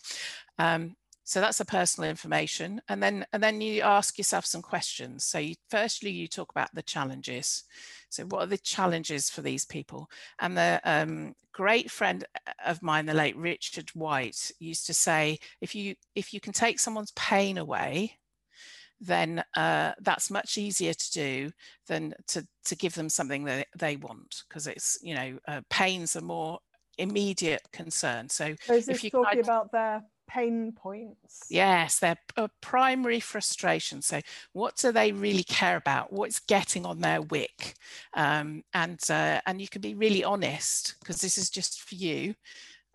Um, 0.58 0.96
so 1.28 1.42
that's 1.42 1.60
a 1.60 1.66
personal 1.66 2.08
information. 2.08 2.80
And 2.88 3.02
then, 3.02 3.26
and 3.34 3.42
then 3.42 3.60
you 3.60 3.82
ask 3.82 4.20
yourself 4.20 4.46
some 4.46 4.62
questions. 4.62 5.26
So 5.26 5.40
you, 5.40 5.56
firstly, 5.72 6.12
you 6.12 6.28
talk 6.28 6.52
about 6.52 6.74
the 6.76 6.84
challenges. 6.84 7.64
So 8.10 8.26
what 8.26 8.44
are 8.44 8.48
the 8.48 8.60
challenges 8.60 9.32
for 9.32 9.42
these 9.42 9.66
people? 9.66 10.08
And 10.40 10.56
the 10.56 10.80
um, 10.84 11.34
great 11.52 11.90
friend 11.90 12.24
uh, 12.48 12.52
of 12.68 12.84
mine, 12.84 13.08
the 13.08 13.16
late 13.16 13.36
Richard 13.36 13.90
White, 13.96 14.52
used 14.60 14.86
to 14.86 14.94
say, 14.94 15.40
if 15.62 15.74
you, 15.74 15.96
if 16.14 16.32
you 16.32 16.40
can 16.40 16.54
take 16.54 16.80
someone's 16.80 17.12
pain 17.14 17.58
away, 17.58 18.20
then 19.02 19.44
uh, 19.58 19.94
that's 20.02 20.30
much 20.30 20.60
easier 20.60 20.94
to 20.94 21.12
do 21.12 21.52
than 21.88 22.14
to, 22.28 22.48
to 22.66 22.76
give 22.76 22.94
them 22.94 23.10
something 23.10 23.46
that 23.46 23.66
they 23.76 23.96
want 23.96 24.44
because 24.48 24.68
it's, 24.68 25.00
you 25.02 25.16
know, 25.16 25.40
uh, 25.48 25.62
pains 25.72 26.16
are 26.16 26.22
more 26.22 26.60
immediate 27.00 27.64
concern. 27.74 28.30
So, 28.30 28.56
so 28.62 28.76
is 28.76 28.86
this 28.86 28.98
if 28.98 29.04
you 29.06 29.10
talking 29.10 29.40
about 29.40 29.72
their 29.72 30.04
pain 30.28 30.72
points. 30.72 31.46
Yes, 31.50 32.00
they're 32.00 32.18
a 32.38 32.50
primary 32.62 33.20
frustration. 33.20 34.02
So, 34.02 34.22
what 34.54 34.78
do 34.78 34.92
they 34.92 35.12
really 35.12 35.44
care 35.44 35.78
about? 35.78 36.12
What's 36.12 36.40
getting 36.40 36.86
on 36.86 37.00
their 37.00 37.22
wick? 37.22 37.76
Um, 38.14 38.64
and 38.74 39.00
uh, 39.10 39.42
and 39.46 39.62
you 39.62 39.68
can 39.68 39.82
be 39.82 39.96
really 39.96 40.24
honest 40.24 40.96
because 41.00 41.22
this 41.22 41.38
is 41.38 41.50
just 41.50 41.82
for 41.82 41.96
you. 41.96 42.36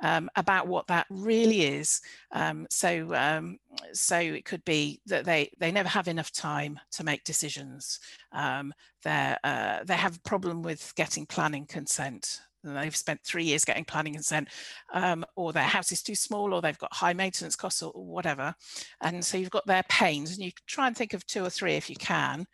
Um, 0.02 0.30
about 0.34 0.66
what 0.66 0.86
that 0.86 1.06
really 1.10 1.60
is. 1.60 2.00
Um, 2.32 2.66
so, 2.70 3.14
um, 3.14 3.58
so 3.92 4.18
it 4.18 4.46
could 4.46 4.64
be 4.64 5.02
that 5.04 5.26
they 5.26 5.50
they 5.58 5.70
never 5.70 5.90
have 5.90 6.08
enough 6.08 6.32
time 6.32 6.80
to 6.92 7.04
make 7.04 7.22
decisions. 7.22 8.00
Um, 8.32 8.72
they 9.04 9.36
uh, 9.44 9.84
they 9.84 9.96
have 9.96 10.16
a 10.16 10.20
problem 10.20 10.62
with 10.62 10.94
getting 10.96 11.26
planning 11.26 11.66
consent 11.66 12.40
and 12.64 12.76
they've 12.76 12.94
spent 12.94 13.20
three 13.22 13.44
years 13.44 13.64
getting 13.64 13.84
planning 13.84 14.14
consent, 14.14 14.48
um, 14.92 15.24
or 15.36 15.52
their 15.52 15.62
house 15.62 15.92
is 15.92 16.02
too 16.02 16.14
small, 16.14 16.52
or 16.52 16.60
they've 16.60 16.78
got 16.78 16.92
high 16.92 17.12
maintenance 17.12 17.56
costs, 17.56 17.82
or 17.82 17.92
whatever. 17.92 18.54
And 19.00 19.24
so 19.24 19.38
you've 19.38 19.50
got 19.50 19.66
their 19.66 19.84
pains, 19.88 20.32
and 20.32 20.44
you 20.44 20.52
try 20.66 20.86
and 20.86 20.96
think 20.96 21.14
of 21.14 21.26
two 21.26 21.44
or 21.44 21.50
three 21.50 21.74
if 21.74 21.88
you 21.88 21.96
can. 21.96 22.46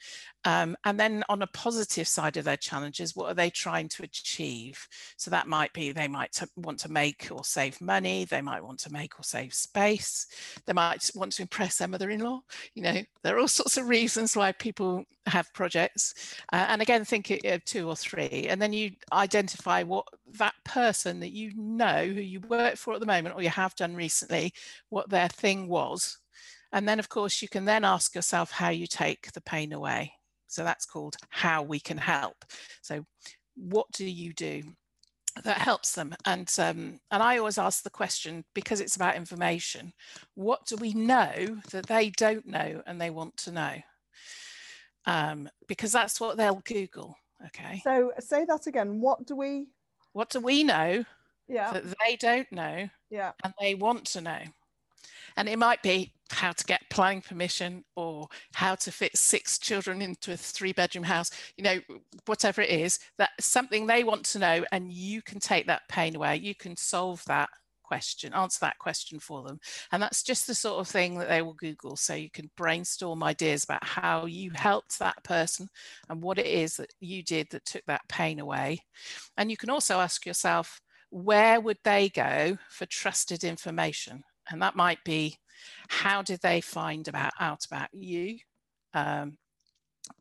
Um, 0.46 0.76
and 0.84 0.98
then 0.98 1.24
on 1.28 1.42
a 1.42 1.46
positive 1.48 2.06
side 2.06 2.36
of 2.36 2.44
their 2.44 2.56
challenges, 2.56 3.16
what 3.16 3.26
are 3.26 3.34
they 3.34 3.50
trying 3.50 3.88
to 3.90 4.04
achieve? 4.04 4.86
So 5.16 5.28
that 5.32 5.48
might 5.48 5.72
be 5.72 5.90
they 5.90 6.06
might 6.06 6.40
want 6.54 6.78
to 6.80 6.90
make 6.90 7.28
or 7.32 7.42
save 7.44 7.80
money, 7.80 8.24
they 8.24 8.40
might 8.40 8.62
want 8.62 8.78
to 8.80 8.92
make 8.92 9.18
or 9.18 9.24
save 9.24 9.52
space, 9.52 10.28
they 10.64 10.72
might 10.72 11.10
want 11.16 11.32
to 11.32 11.42
impress 11.42 11.78
their 11.78 11.88
mother-in-law. 11.88 12.40
You 12.74 12.82
know, 12.82 13.02
there 13.22 13.36
are 13.36 13.40
all 13.40 13.48
sorts 13.56 13.76
of 13.76 13.88
reasons 13.88 14.36
why 14.36 14.52
people 14.52 15.04
have 15.26 15.52
projects. 15.52 16.14
Uh, 16.52 16.66
and 16.68 16.80
again, 16.80 17.04
think 17.04 17.30
of 17.44 17.64
two 17.64 17.88
or 17.88 17.96
three, 17.96 18.46
and 18.48 18.62
then 18.62 18.72
you 18.72 18.92
identify 19.12 19.82
what 19.82 19.95
that 20.38 20.54
person 20.64 21.20
that 21.20 21.32
you 21.32 21.52
know 21.56 22.06
who 22.06 22.20
you 22.20 22.40
work 22.40 22.76
for 22.76 22.94
at 22.94 23.00
the 23.00 23.06
moment 23.06 23.34
or 23.34 23.42
you 23.42 23.50
have 23.50 23.74
done 23.74 23.94
recently, 23.94 24.52
what 24.88 25.10
their 25.10 25.28
thing 25.28 25.68
was. 25.68 26.18
And 26.72 26.88
then, 26.88 26.98
of 26.98 27.08
course, 27.08 27.42
you 27.42 27.48
can 27.48 27.64
then 27.64 27.84
ask 27.84 28.14
yourself 28.14 28.50
how 28.50 28.70
you 28.70 28.86
take 28.86 29.32
the 29.32 29.40
pain 29.40 29.72
away. 29.72 30.12
So 30.46 30.64
that's 30.64 30.86
called 30.86 31.16
how 31.30 31.62
we 31.62 31.80
can 31.80 31.98
help. 31.98 32.44
So 32.82 33.04
what 33.56 33.90
do 33.92 34.04
you 34.04 34.32
do 34.32 34.62
that 35.42 35.58
helps 35.58 35.92
them? 35.92 36.14
And 36.24 36.52
um, 36.58 37.00
and 37.10 37.22
I 37.22 37.38
always 37.38 37.58
ask 37.58 37.82
the 37.82 37.90
question 37.90 38.44
because 38.54 38.80
it's 38.80 38.96
about 38.96 39.16
information. 39.16 39.92
What 40.34 40.66
do 40.66 40.76
we 40.76 40.92
know 40.94 41.60
that 41.70 41.86
they 41.86 42.10
don't 42.10 42.46
know 42.46 42.82
and 42.86 43.00
they 43.00 43.10
want 43.10 43.36
to 43.38 43.52
know? 43.52 43.74
Um, 45.04 45.48
because 45.68 45.92
that's 45.92 46.20
what 46.20 46.36
they'll 46.36 46.62
Google. 46.64 47.16
Okay. 47.46 47.80
So 47.84 48.12
say 48.18 48.44
that 48.46 48.66
again. 48.66 49.00
What 49.00 49.26
do 49.26 49.36
we? 49.36 49.68
What 50.16 50.30
do 50.30 50.40
we 50.40 50.64
know? 50.64 51.04
Yeah. 51.46 51.74
That 51.74 51.84
they 51.84 52.16
don't 52.16 52.50
know. 52.50 52.88
Yeah. 53.10 53.32
And 53.44 53.52
they 53.60 53.74
want 53.74 54.06
to 54.06 54.22
know. 54.22 54.38
And 55.36 55.46
it 55.46 55.58
might 55.58 55.82
be 55.82 56.14
how 56.30 56.52
to 56.52 56.64
get 56.64 56.88
planning 56.88 57.20
permission 57.20 57.84
or 57.96 58.28
how 58.54 58.76
to 58.76 58.90
fit 58.90 59.14
six 59.14 59.58
children 59.58 60.00
into 60.00 60.32
a 60.32 60.36
three 60.38 60.72
bedroom 60.72 61.04
house, 61.04 61.30
you 61.58 61.64
know, 61.64 61.80
whatever 62.24 62.62
it 62.62 62.70
is, 62.70 62.98
that's 63.18 63.44
something 63.44 63.86
they 63.86 64.04
want 64.04 64.24
to 64.24 64.38
know. 64.38 64.64
And 64.72 64.90
you 64.90 65.20
can 65.20 65.38
take 65.38 65.66
that 65.66 65.86
pain 65.90 66.16
away. 66.16 66.36
You 66.36 66.54
can 66.54 66.78
solve 66.78 67.22
that 67.26 67.50
question, 67.86 68.34
answer 68.34 68.58
that 68.60 68.78
question 68.78 69.18
for 69.18 69.42
them. 69.42 69.58
And 69.92 70.02
that's 70.02 70.22
just 70.22 70.46
the 70.46 70.54
sort 70.54 70.80
of 70.80 70.88
thing 70.88 71.18
that 71.18 71.28
they 71.28 71.42
will 71.42 71.54
Google. 71.54 71.96
So 71.96 72.14
you 72.14 72.30
can 72.30 72.50
brainstorm 72.56 73.22
ideas 73.22 73.64
about 73.64 73.84
how 73.84 74.26
you 74.26 74.50
helped 74.54 74.98
that 74.98 75.22
person 75.24 75.68
and 76.08 76.22
what 76.22 76.38
it 76.38 76.46
is 76.46 76.76
that 76.76 76.92
you 77.00 77.22
did 77.22 77.48
that 77.50 77.64
took 77.64 77.84
that 77.86 78.08
pain 78.08 78.40
away. 78.40 78.80
And 79.36 79.50
you 79.50 79.56
can 79.56 79.70
also 79.70 80.00
ask 80.00 80.26
yourself, 80.26 80.80
where 81.10 81.60
would 81.60 81.78
they 81.84 82.08
go 82.08 82.58
for 82.68 82.86
trusted 82.86 83.44
information? 83.44 84.24
and 84.50 84.62
that 84.62 84.76
might 84.76 85.02
be 85.04 85.36
how 85.88 86.22
did 86.22 86.40
they 86.40 86.60
find 86.60 87.08
about 87.08 87.32
out 87.40 87.64
about 87.64 87.88
you 87.92 88.38
um, 88.94 89.36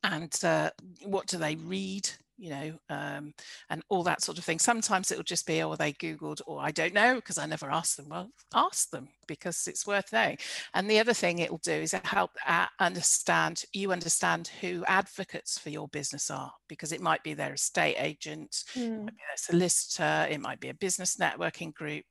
and 0.03 0.39
uh, 0.43 0.69
what 1.03 1.27
do 1.27 1.37
they 1.37 1.55
read 1.55 2.09
you 2.37 2.49
know, 2.49 2.73
um, 2.89 3.33
and 3.69 3.81
all 3.89 4.03
that 4.03 4.21
sort 4.21 4.37
of 4.37 4.43
thing. 4.43 4.59
Sometimes 4.59 5.11
it'll 5.11 5.23
just 5.23 5.47
be, 5.47 5.61
oh, 5.61 5.75
they 5.75 5.93
Googled, 5.93 6.41
or 6.45 6.61
I 6.61 6.71
don't 6.71 6.93
know, 6.93 7.15
because 7.15 7.37
I 7.37 7.45
never 7.45 7.69
asked 7.69 7.97
them. 7.97 8.09
Well, 8.09 8.29
ask 8.53 8.89
them 8.89 9.07
because 9.27 9.67
it's 9.67 9.87
worth 9.87 10.11
knowing. 10.13 10.37
And 10.73 10.89
the 10.89 10.99
other 10.99 11.13
thing 11.13 11.39
it 11.39 11.49
will 11.49 11.57
do 11.59 11.71
is 11.71 11.93
it 11.93 12.05
help 12.05 12.31
understand, 12.79 13.63
you 13.73 13.91
understand 13.91 14.49
who 14.61 14.83
advocates 14.87 15.57
for 15.57 15.69
your 15.69 15.87
business 15.89 16.29
are, 16.29 16.51
because 16.67 16.91
it 16.91 17.01
might 17.01 17.23
be 17.23 17.33
their 17.33 17.53
estate 17.53 17.95
agent, 17.97 18.63
mm. 18.73 18.83
it 18.83 18.89
might 18.89 18.99
hmm. 18.99 19.05
be 19.05 19.11
their 19.11 19.37
solicitor, 19.37 20.27
it 20.29 20.41
might 20.41 20.59
be 20.59 20.69
a 20.69 20.73
business 20.73 21.17
networking 21.17 21.73
group. 21.73 22.05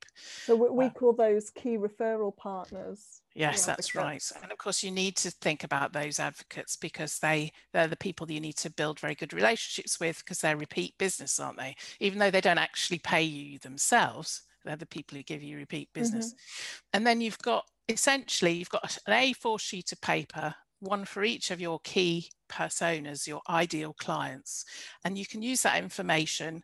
So 0.45 0.55
we, 0.55 0.69
we 0.69 0.85
uh, 0.85 0.89
call 0.89 1.13
those 1.13 1.49
key 1.49 1.77
referral 1.77 2.35
partners. 2.35 3.21
Yes, 3.35 3.65
that's 3.65 3.93
right. 3.93 4.23
And 4.41 4.51
of 4.51 4.57
course, 4.57 4.81
you 4.81 4.91
need 4.91 5.17
to 5.17 5.29
think 5.29 5.65
about 5.65 5.91
those 5.91 6.19
advocates 6.19 6.77
because 6.77 7.19
they 7.19 7.51
they're 7.73 7.87
the 7.87 7.97
people 7.97 8.25
that 8.25 8.33
you 8.33 8.39
need 8.39 8.55
to 8.57 8.69
build 8.71 8.97
very 8.99 9.13
good 9.13 9.33
relationships 9.33 9.99
with 9.99 10.19
because 10.19 10.39
they're 10.39 10.55
repeat 10.55 10.97
business, 10.97 11.37
aren't 11.37 11.57
they? 11.57 11.75
Even 11.99 12.17
though 12.17 12.31
they 12.31 12.39
don't 12.39 12.57
actually 12.57 12.99
pay 12.99 13.23
you 13.23 13.59
themselves, 13.59 14.43
they're 14.63 14.77
the 14.77 14.85
people 14.85 15.17
who 15.17 15.23
give 15.23 15.43
you 15.43 15.57
repeat 15.57 15.89
business. 15.93 16.27
Mm-hmm. 16.27 16.87
And 16.93 17.07
then 17.07 17.19
you've 17.19 17.37
got 17.39 17.65
essentially 17.89 18.53
you've 18.53 18.69
got 18.69 18.97
an 19.05 19.13
A4 19.13 19.59
sheet 19.59 19.91
of 19.91 19.99
paper, 19.99 20.55
one 20.79 21.03
for 21.03 21.25
each 21.25 21.51
of 21.51 21.59
your 21.59 21.79
key 21.83 22.31
personas, 22.49 23.27
your 23.27 23.41
ideal 23.49 23.93
clients, 23.99 24.63
and 25.03 25.17
you 25.17 25.25
can 25.25 25.41
use 25.41 25.61
that 25.63 25.83
information 25.83 26.63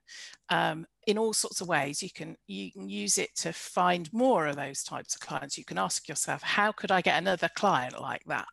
um, 0.50 0.86
in 1.08 1.18
all 1.18 1.34
sorts 1.34 1.62
of 1.62 1.68
ways. 1.68 2.04
You 2.04 2.10
can 2.14 2.36
you 2.48 2.72
can 2.72 2.88
use 2.88 3.18
it 3.18 3.36
to 3.38 3.52
find 3.54 4.12
more 4.14 4.48
of 4.48 4.56
those 4.56 4.84
types 4.84 5.16
of 5.16 5.22
clients. 5.22 5.58
You 5.58 5.66
can 5.66 5.78
ask 5.78 6.08
yourself, 6.08 6.42
how 6.42 6.72
could 6.72 6.92
I 6.92 7.02
get 7.02 7.18
another 7.18 7.50
client 7.56 8.00
like 8.00 8.24
that? 8.26 8.48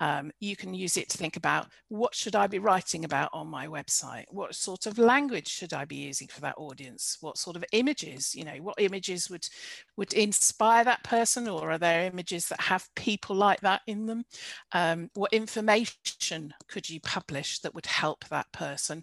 Um, 0.00 0.30
you 0.40 0.56
can 0.56 0.74
use 0.74 0.96
it 0.96 1.08
to 1.10 1.18
think 1.18 1.36
about 1.36 1.66
what 1.88 2.14
should 2.14 2.36
I 2.36 2.46
be 2.46 2.58
writing 2.58 3.04
about 3.04 3.30
on 3.32 3.48
my 3.48 3.66
website? 3.66 4.24
What 4.28 4.54
sort 4.54 4.86
of 4.86 4.98
language 4.98 5.48
should 5.48 5.72
I 5.72 5.84
be 5.84 5.96
using 5.96 6.28
for 6.28 6.40
that 6.42 6.54
audience? 6.56 7.18
What 7.20 7.38
sort 7.38 7.56
of 7.56 7.64
images? 7.72 8.34
You 8.34 8.44
know, 8.44 8.56
what 8.60 8.80
images 8.80 9.28
would 9.30 9.46
would 9.96 10.12
inspire 10.12 10.84
that 10.84 11.04
person, 11.04 11.48
or 11.48 11.72
are 11.72 11.78
there 11.78 12.06
images 12.06 12.46
that 12.48 12.60
have 12.60 12.88
people 12.94 13.34
like 13.36 13.60
that 13.60 13.82
in 13.86 14.06
them? 14.06 14.24
Um, 14.72 15.10
what 15.14 15.32
information 15.32 16.54
could 16.68 16.88
you 16.88 17.00
publish 17.00 17.58
that 17.60 17.74
would 17.74 17.86
help 17.86 18.24
that 18.28 18.50
person 18.52 19.02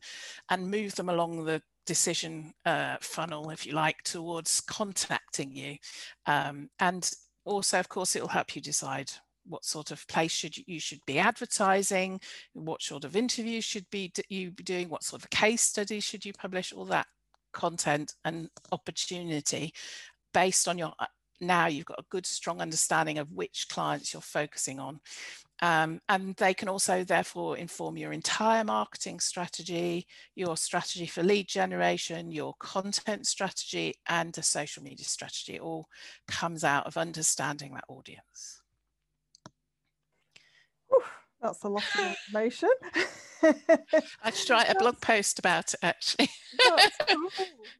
and 0.49 0.71
move 0.71 0.95
them 0.95 1.09
along 1.09 1.45
the 1.45 1.61
decision 1.89 2.53
uh, 2.67 2.97
funnel, 3.01 3.49
if 3.49 3.65
you 3.65 3.73
like, 3.73 3.97
towards 4.03 4.61
contacting 4.61 5.51
you. 5.51 5.75
Um, 6.27 6.69
and 6.79 7.09
also, 7.45 7.79
of 7.79 7.89
course, 7.89 8.15
it 8.15 8.21
will 8.21 8.29
help 8.29 8.55
you 8.55 8.61
decide 8.61 9.11
what 9.47 9.65
sort 9.65 9.89
of 9.89 10.07
place 10.07 10.31
should 10.31 10.55
you, 10.55 10.63
you, 10.67 10.79
should 10.79 11.03
be 11.07 11.17
advertising, 11.17 12.21
what 12.53 12.83
sort 12.83 13.05
of 13.05 13.15
interviews 13.15 13.65
should 13.65 13.89
be 13.89 14.11
you 14.29 14.51
be 14.51 14.63
doing, 14.63 14.87
what 14.87 15.03
sort 15.03 15.23
of 15.23 15.31
case 15.31 15.63
studies 15.63 16.03
should 16.03 16.23
you 16.23 16.31
publish, 16.31 16.71
all 16.71 16.85
that 16.85 17.07
content 17.53 18.13
and 18.23 18.49
opportunity 18.71 19.73
based 20.31 20.67
on 20.67 20.77
your 20.77 20.93
uh, 20.99 21.07
now 21.41 21.67
you've 21.67 21.85
got 21.85 21.99
a 21.99 22.05
good 22.09 22.25
strong 22.25 22.61
understanding 22.61 23.17
of 23.17 23.31
which 23.31 23.67
clients 23.69 24.13
you're 24.13 24.21
focusing 24.21 24.79
on 24.79 24.99
um, 25.61 25.99
and 26.07 26.35
they 26.35 26.53
can 26.53 26.69
also 26.69 27.03
therefore 27.03 27.57
inform 27.57 27.97
your 27.97 28.13
entire 28.13 28.63
marketing 28.63 29.19
strategy, 29.19 30.07
your 30.35 30.55
strategy 30.55 31.05
for 31.05 31.21
lead 31.21 31.47
generation, 31.47 32.31
your 32.31 32.53
content 32.59 33.27
strategy, 33.27 33.95
and 34.07 34.37
a 34.37 34.43
social 34.43 34.83
media 34.83 35.05
strategy. 35.05 35.55
It 35.55 35.61
all 35.61 35.87
comes 36.27 36.63
out 36.63 36.87
of 36.87 36.95
understanding 36.95 37.73
that 37.73 37.83
audience. 37.89 38.61
that's 41.41 41.63
a 41.63 41.69
lot 41.69 41.83
of 41.95 42.05
information. 42.05 42.69
I 44.23 44.31
should 44.31 44.49
write 44.49 44.69
a 44.69 44.75
blog 44.79 44.99
post 45.01 45.39
about 45.39 45.73
it 45.73 45.79
actually. 45.81 46.29
that's 46.57 46.97
cool. 47.09 47.29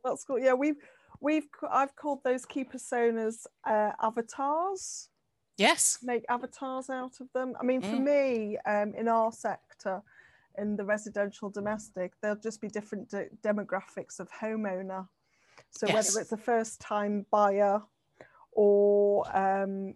That's 0.03 0.23
cool. 0.25 0.39
Yeah, 0.39 0.53
we've 0.53 0.75
we've 1.19 1.47
I've 1.69 1.95
called 1.95 2.23
those 2.23 2.45
key 2.45 2.63
personas 2.63 3.45
uh, 3.65 3.91
avatars 4.01 5.09
Yes. 5.59 5.99
Make 6.01 6.23
avatars 6.29 6.89
out 6.89 7.19
of 7.19 7.27
them. 7.33 7.53
I 7.59 7.65
mean, 7.65 7.81
for 7.81 7.97
mm. 7.97 8.03
me, 8.03 8.57
um, 8.65 8.93
in 8.95 9.09
our 9.09 9.31
sector, 9.33 10.01
in 10.57 10.77
the 10.77 10.85
residential 10.85 11.49
domestic, 11.49 12.13
there'll 12.21 12.37
just 12.37 12.61
be 12.61 12.69
different 12.69 13.09
de- 13.09 13.27
demographics 13.43 14.21
of 14.21 14.29
homeowner. 14.31 15.07
So 15.71 15.85
yes. 15.85 15.93
whether 15.93 16.21
it's 16.21 16.31
a 16.31 16.37
first 16.37 16.79
time 16.79 17.25
buyer 17.29 17.81
or 18.53 19.25
um, 19.35 19.95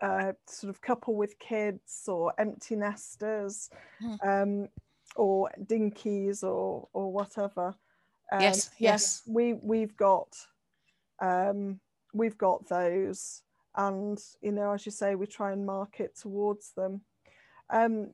a 0.00 0.34
sort 0.48 0.70
of 0.70 0.80
couple 0.80 1.14
with 1.14 1.38
kids 1.38 2.04
or 2.08 2.32
empty 2.38 2.74
nesters 2.74 3.68
mm. 4.02 4.16
um, 4.26 4.68
or 5.14 5.50
dinkies 5.62 6.42
or, 6.42 6.88
or 6.94 7.12
whatever. 7.12 7.74
Um, 8.32 8.40
yes, 8.40 8.70
yes. 8.78 9.22
We, 9.26 9.54
we've 9.54 9.96
got 9.96 10.28
um, 11.20 11.80
we've 12.12 12.38
got 12.38 12.68
those. 12.68 13.42
And 13.76 14.18
you 14.40 14.52
know 14.52 14.72
as 14.72 14.86
you 14.86 14.92
say 14.92 15.14
we 15.14 15.26
try 15.26 15.52
and 15.52 15.66
market 15.66 16.16
towards 16.16 16.72
them. 16.72 17.02
Um, 17.70 18.10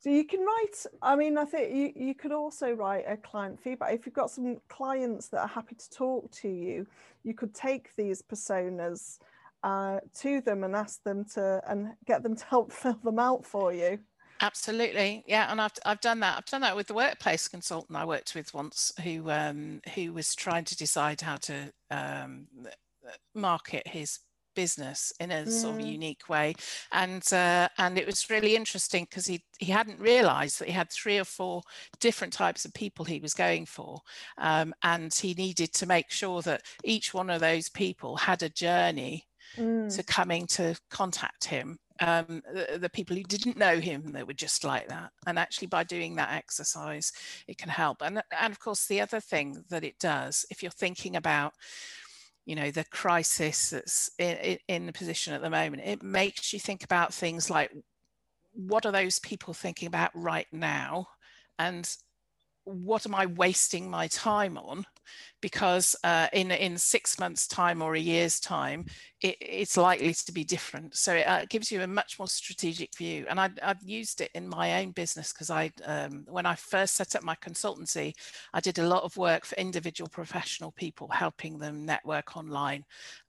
so 0.00 0.08
you 0.08 0.24
can 0.24 0.40
write 0.40 0.86
i 1.02 1.14
mean 1.14 1.36
i 1.36 1.44
think 1.44 1.74
you, 1.74 2.06
you 2.06 2.14
could 2.14 2.32
also 2.32 2.72
write 2.72 3.04
a 3.06 3.16
client 3.16 3.60
feedback. 3.60 3.92
If 3.92 4.06
you've 4.06 4.14
got 4.14 4.30
some 4.30 4.56
clients 4.68 5.28
that 5.28 5.42
are 5.42 5.48
happy 5.48 5.74
to 5.74 5.90
talk 5.90 6.30
to 6.32 6.48
you 6.48 6.86
you 7.22 7.34
could 7.34 7.54
take 7.54 7.94
these 7.96 8.22
personas 8.22 9.18
uh, 9.62 10.00
to 10.20 10.40
them 10.40 10.64
and 10.64 10.74
ask 10.74 11.02
them 11.04 11.26
to 11.34 11.60
and 11.68 11.88
get 12.06 12.22
them 12.22 12.34
to 12.34 12.44
help 12.46 12.72
fill 12.82 12.98
them 13.04 13.18
out 13.18 13.44
for 13.44 13.72
you 13.72 13.98
Absolutely, 14.42 15.22
yeah, 15.26 15.50
and 15.50 15.60
I've 15.60 15.72
I've 15.84 16.00
done 16.00 16.20
that. 16.20 16.38
I've 16.38 16.46
done 16.46 16.62
that 16.62 16.74
with 16.74 16.86
the 16.86 16.94
workplace 16.94 17.46
consultant 17.46 17.98
I 17.98 18.06
worked 18.06 18.34
with 18.34 18.54
once, 18.54 18.90
who 19.04 19.30
um, 19.30 19.82
who 19.94 20.14
was 20.14 20.34
trying 20.34 20.64
to 20.64 20.76
decide 20.76 21.20
how 21.20 21.36
to 21.36 21.72
um, 21.90 22.46
market 23.34 23.86
his 23.86 24.20
business 24.54 25.12
in 25.20 25.30
a 25.30 25.44
mm. 25.44 25.48
sort 25.48 25.76
of 25.76 25.82
mm. 25.82 25.92
unique 25.92 26.28
way. 26.28 26.54
And 26.92 27.22
uh, 27.32 27.68
and 27.78 27.98
it 27.98 28.06
was 28.06 28.30
really 28.30 28.56
interesting 28.56 29.04
because 29.04 29.26
he 29.26 29.42
he 29.58 29.72
hadn't 29.72 30.00
realised 30.00 30.58
that 30.58 30.68
he 30.68 30.72
had 30.72 30.90
three 30.90 31.18
or 31.18 31.24
four 31.24 31.62
different 32.00 32.32
types 32.32 32.64
of 32.64 32.72
people 32.74 33.04
he 33.04 33.20
was 33.20 33.34
going 33.34 33.66
for, 33.66 34.00
um, 34.38 34.74
and 34.82 35.12
he 35.12 35.34
needed 35.34 35.72
to 35.74 35.86
make 35.86 36.10
sure 36.10 36.42
that 36.42 36.62
each 36.84 37.12
one 37.12 37.30
of 37.30 37.40
those 37.40 37.68
people 37.68 38.16
had 38.16 38.42
a 38.42 38.48
journey 38.48 39.26
mm. 39.56 39.94
to 39.94 40.02
coming 40.02 40.46
to 40.46 40.74
contact 40.90 41.44
him 41.44 41.78
um, 42.00 42.42
the, 42.52 42.78
the, 42.78 42.88
people 42.88 43.14
who 43.14 43.22
didn't 43.22 43.58
know 43.58 43.78
him 43.78 44.12
that 44.12 44.26
were 44.26 44.32
just 44.32 44.64
like 44.64 44.88
that. 44.88 45.10
And 45.26 45.38
actually, 45.38 45.66
by 45.68 45.84
doing 45.84 46.16
that 46.16 46.32
exercise, 46.32 47.12
it 47.46 47.58
can 47.58 47.68
help. 47.68 48.02
And, 48.02 48.22
and 48.38 48.52
of 48.52 48.58
course, 48.58 48.86
the 48.86 49.00
other 49.00 49.20
thing 49.20 49.64
that 49.68 49.84
it 49.84 49.98
does, 49.98 50.46
if 50.50 50.62
you're 50.62 50.70
thinking 50.70 51.16
about, 51.16 51.52
you 52.46 52.54
know, 52.54 52.70
the 52.70 52.84
crisis 52.84 53.70
that's 53.70 54.10
in, 54.18 54.58
in 54.68 54.86
the 54.86 54.92
position 54.92 55.34
at 55.34 55.42
the 55.42 55.50
moment, 55.50 55.82
it 55.84 56.02
makes 56.02 56.52
you 56.52 56.58
think 56.58 56.84
about 56.84 57.12
things 57.12 57.50
like 57.50 57.70
what 58.52 58.86
are 58.86 58.92
those 58.92 59.18
people 59.18 59.54
thinking 59.54 59.86
about 59.86 60.10
right 60.14 60.46
now? 60.52 61.06
And 61.58 61.88
what 62.64 63.06
am 63.06 63.14
I 63.14 63.26
wasting 63.26 63.90
my 63.90 64.08
time 64.08 64.56
on? 64.58 64.86
Because 65.40 65.96
uh, 66.04 66.28
in 66.32 66.50
in 66.50 66.76
six 66.76 67.18
months' 67.18 67.46
time 67.46 67.80
or 67.82 67.94
a 67.94 68.00
year's 68.00 68.40
time, 68.40 68.84
it, 69.22 69.36
it's 69.40 69.76
likely 69.76 70.14
to 70.14 70.32
be 70.32 70.44
different. 70.44 70.96
So 70.96 71.14
it 71.14 71.26
uh, 71.26 71.44
gives 71.48 71.70
you 71.70 71.82
a 71.82 71.86
much 71.86 72.18
more 72.18 72.28
strategic 72.28 72.96
view. 72.96 73.26
And 73.28 73.40
I, 73.40 73.50
have 73.62 73.82
used 73.82 74.20
it 74.20 74.30
in 74.34 74.48
my 74.48 74.82
own 74.82 74.92
business 74.92 75.32
because 75.32 75.50
I, 75.50 75.70
um, 75.84 76.24
when 76.28 76.46
I 76.46 76.54
first 76.54 76.94
set 76.94 77.14
up 77.14 77.22
my 77.22 77.34
consultancy, 77.36 78.14
I 78.52 78.60
did 78.60 78.78
a 78.78 78.86
lot 78.86 79.02
of 79.02 79.16
work 79.16 79.44
for 79.44 79.56
individual 79.56 80.08
professional 80.08 80.72
people, 80.72 81.08
helping 81.08 81.58
them 81.58 81.84
network 81.84 82.36
online 82.36 82.84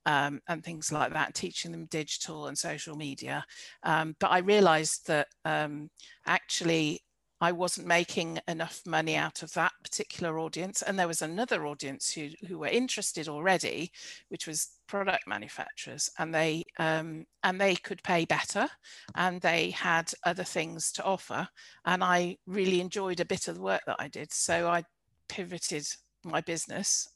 um, 0.06 0.40
and 0.48 0.64
things 0.64 0.92
like 0.92 1.12
that, 1.12 1.34
teaching 1.34 1.72
them 1.72 1.86
digital 1.86 2.46
and 2.46 2.56
social 2.56 2.96
media. 2.96 3.44
Um, 3.82 4.16
but 4.18 4.30
I 4.30 4.38
realised 4.38 5.06
that 5.08 5.28
um, 5.44 5.90
actually 6.26 7.00
I 7.42 7.50
wasn't 7.50 7.88
making 7.88 8.38
enough 8.46 8.82
money 8.86 9.16
out 9.16 9.42
of 9.42 9.52
that 9.54 9.72
particular 9.82 10.38
audience. 10.38 10.80
And 10.80 10.96
there 10.96 11.08
was 11.08 11.22
another 11.22 11.66
audience 11.66 12.12
who, 12.12 12.28
who 12.46 12.58
were 12.58 12.68
interested 12.68 13.28
already, 13.28 13.90
which 14.28 14.46
was 14.46 14.78
product 14.86 15.26
manufacturers 15.26 16.08
and 16.20 16.32
they 16.32 16.64
um, 16.78 17.26
and 17.42 17.60
they 17.60 17.74
could 17.74 18.00
pay 18.04 18.24
better 18.26 18.68
and 19.16 19.40
they 19.40 19.70
had 19.70 20.12
other 20.24 20.44
things 20.44 20.92
to 20.92 21.02
offer. 21.02 21.48
And 21.84 22.04
I 22.04 22.36
really 22.46 22.80
enjoyed 22.80 23.18
a 23.18 23.24
bit 23.24 23.48
of 23.48 23.56
the 23.56 23.62
work 23.62 23.82
that 23.88 23.96
I 23.98 24.06
did. 24.06 24.32
So 24.32 24.68
I 24.68 24.84
pivoted 25.28 25.88
my 26.24 26.42
business 26.42 27.08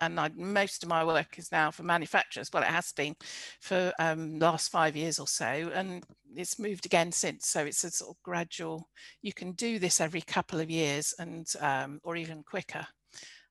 and 0.00 0.18
I, 0.18 0.30
most 0.34 0.82
of 0.82 0.88
my 0.88 1.04
work 1.04 1.38
is 1.38 1.52
now 1.52 1.70
for 1.70 1.82
manufacturers. 1.82 2.50
Well, 2.52 2.62
it 2.62 2.68
has 2.68 2.92
been 2.92 3.16
for 3.60 3.92
um, 3.98 4.38
last 4.38 4.70
five 4.70 4.96
years 4.96 5.18
or 5.18 5.26
so, 5.26 5.44
and 5.44 6.04
it's 6.34 6.58
moved 6.58 6.86
again 6.86 7.12
since. 7.12 7.46
So 7.46 7.64
it's 7.64 7.84
a 7.84 7.90
sort 7.90 8.10
of 8.10 8.22
gradual. 8.22 8.88
You 9.22 9.32
can 9.32 9.52
do 9.52 9.78
this 9.78 10.00
every 10.00 10.20
couple 10.20 10.60
of 10.60 10.70
years, 10.70 11.14
and 11.18 11.46
um, 11.60 12.00
or 12.02 12.16
even 12.16 12.42
quicker, 12.42 12.86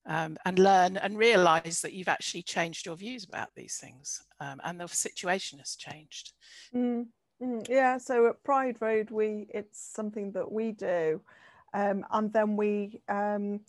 um, 0.06 0.36
and 0.44 0.58
learn 0.58 0.96
and 0.96 1.18
realise 1.18 1.80
that 1.82 1.92
you've 1.92 2.08
actually 2.08 2.42
changed 2.42 2.86
your 2.86 2.96
views 2.96 3.24
about 3.24 3.48
these 3.54 3.76
things, 3.76 4.22
um, 4.40 4.60
and 4.64 4.80
the 4.80 4.88
situation 4.88 5.58
has 5.58 5.76
changed. 5.76 6.32
Mm, 6.74 7.06
mm, 7.42 7.68
yeah. 7.68 7.98
So 7.98 8.26
at 8.28 8.42
Pride 8.42 8.76
Road, 8.80 9.10
we 9.10 9.46
it's 9.50 9.92
something 9.94 10.32
that 10.32 10.50
we 10.50 10.72
do, 10.72 11.20
um, 11.74 12.04
and 12.10 12.32
then 12.32 12.56
we 12.56 13.02
um, 13.08 13.60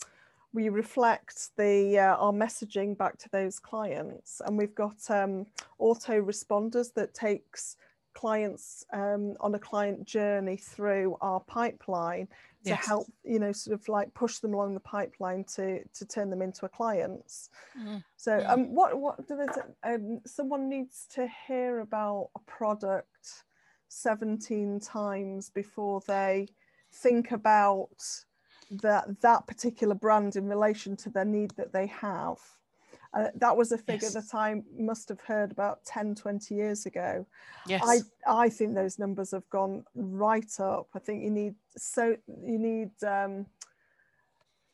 we 0.53 0.69
reflect 0.69 1.49
the 1.57 1.99
uh, 1.99 2.15
our 2.15 2.31
messaging 2.31 2.97
back 2.97 3.17
to 3.19 3.29
those 3.29 3.59
clients 3.59 4.41
and 4.45 4.57
we've 4.57 4.75
got 4.75 4.97
um, 5.09 5.45
auto 5.77 6.21
responders 6.21 6.93
that 6.93 7.13
takes 7.13 7.75
clients 8.13 8.83
um, 8.91 9.35
on 9.39 9.53
a 9.55 9.59
client 9.59 10.03
journey 10.05 10.57
through 10.57 11.15
our 11.21 11.39
pipeline 11.41 12.27
to 12.63 12.71
yes. 12.71 12.85
help 12.85 13.07
you 13.23 13.39
know 13.39 13.51
sort 13.51 13.79
of 13.79 13.87
like 13.87 14.13
push 14.13 14.39
them 14.39 14.53
along 14.53 14.73
the 14.73 14.79
pipeline 14.81 15.45
to 15.45 15.81
to 15.93 16.05
turn 16.05 16.29
them 16.29 16.41
into 16.41 16.65
a 16.65 16.69
clients 16.69 17.49
mm. 17.79 18.03
so 18.17 18.43
um 18.47 18.73
what 18.75 18.99
what 18.99 19.25
do 19.27 19.37
they 19.37 19.89
um, 19.89 20.19
someone 20.25 20.67
needs 20.67 21.05
to 21.09 21.27
hear 21.47 21.79
about 21.79 22.29
a 22.35 22.39
product 22.39 23.45
17 23.87 24.79
times 24.81 25.49
before 25.49 26.01
they 26.07 26.47
think 26.91 27.31
about 27.31 27.89
that 28.69 29.21
that 29.21 29.47
particular 29.47 29.95
brand 29.95 30.35
in 30.35 30.47
relation 30.47 30.95
to 30.97 31.09
the 31.09 31.25
need 31.25 31.51
that 31.57 31.73
they 31.73 31.87
have. 31.87 32.37
Uh, 33.11 33.27
that 33.35 33.57
was 33.57 33.71
a 33.71 33.77
figure 33.77 34.09
yes. 34.11 34.13
that 34.13 34.35
I 34.35 34.61
must 34.77 35.09
have 35.09 35.21
heard 35.21 35.51
about 35.51 35.83
10, 35.83 36.13
20 36.13 36.53
years 36.53 36.85
ago. 36.85 37.25
Yes. 37.65 37.81
I, 37.83 38.01
I 38.27 38.49
think 38.49 38.75
those 38.75 38.99
numbers 38.99 39.31
have 39.31 39.49
gone 39.49 39.83
right 39.95 40.59
up. 40.59 40.89
I 40.93 40.99
think 40.99 41.23
you 41.23 41.31
need 41.31 41.55
so 41.75 42.15
you 42.27 42.59
need 42.59 42.91
um, 43.03 43.47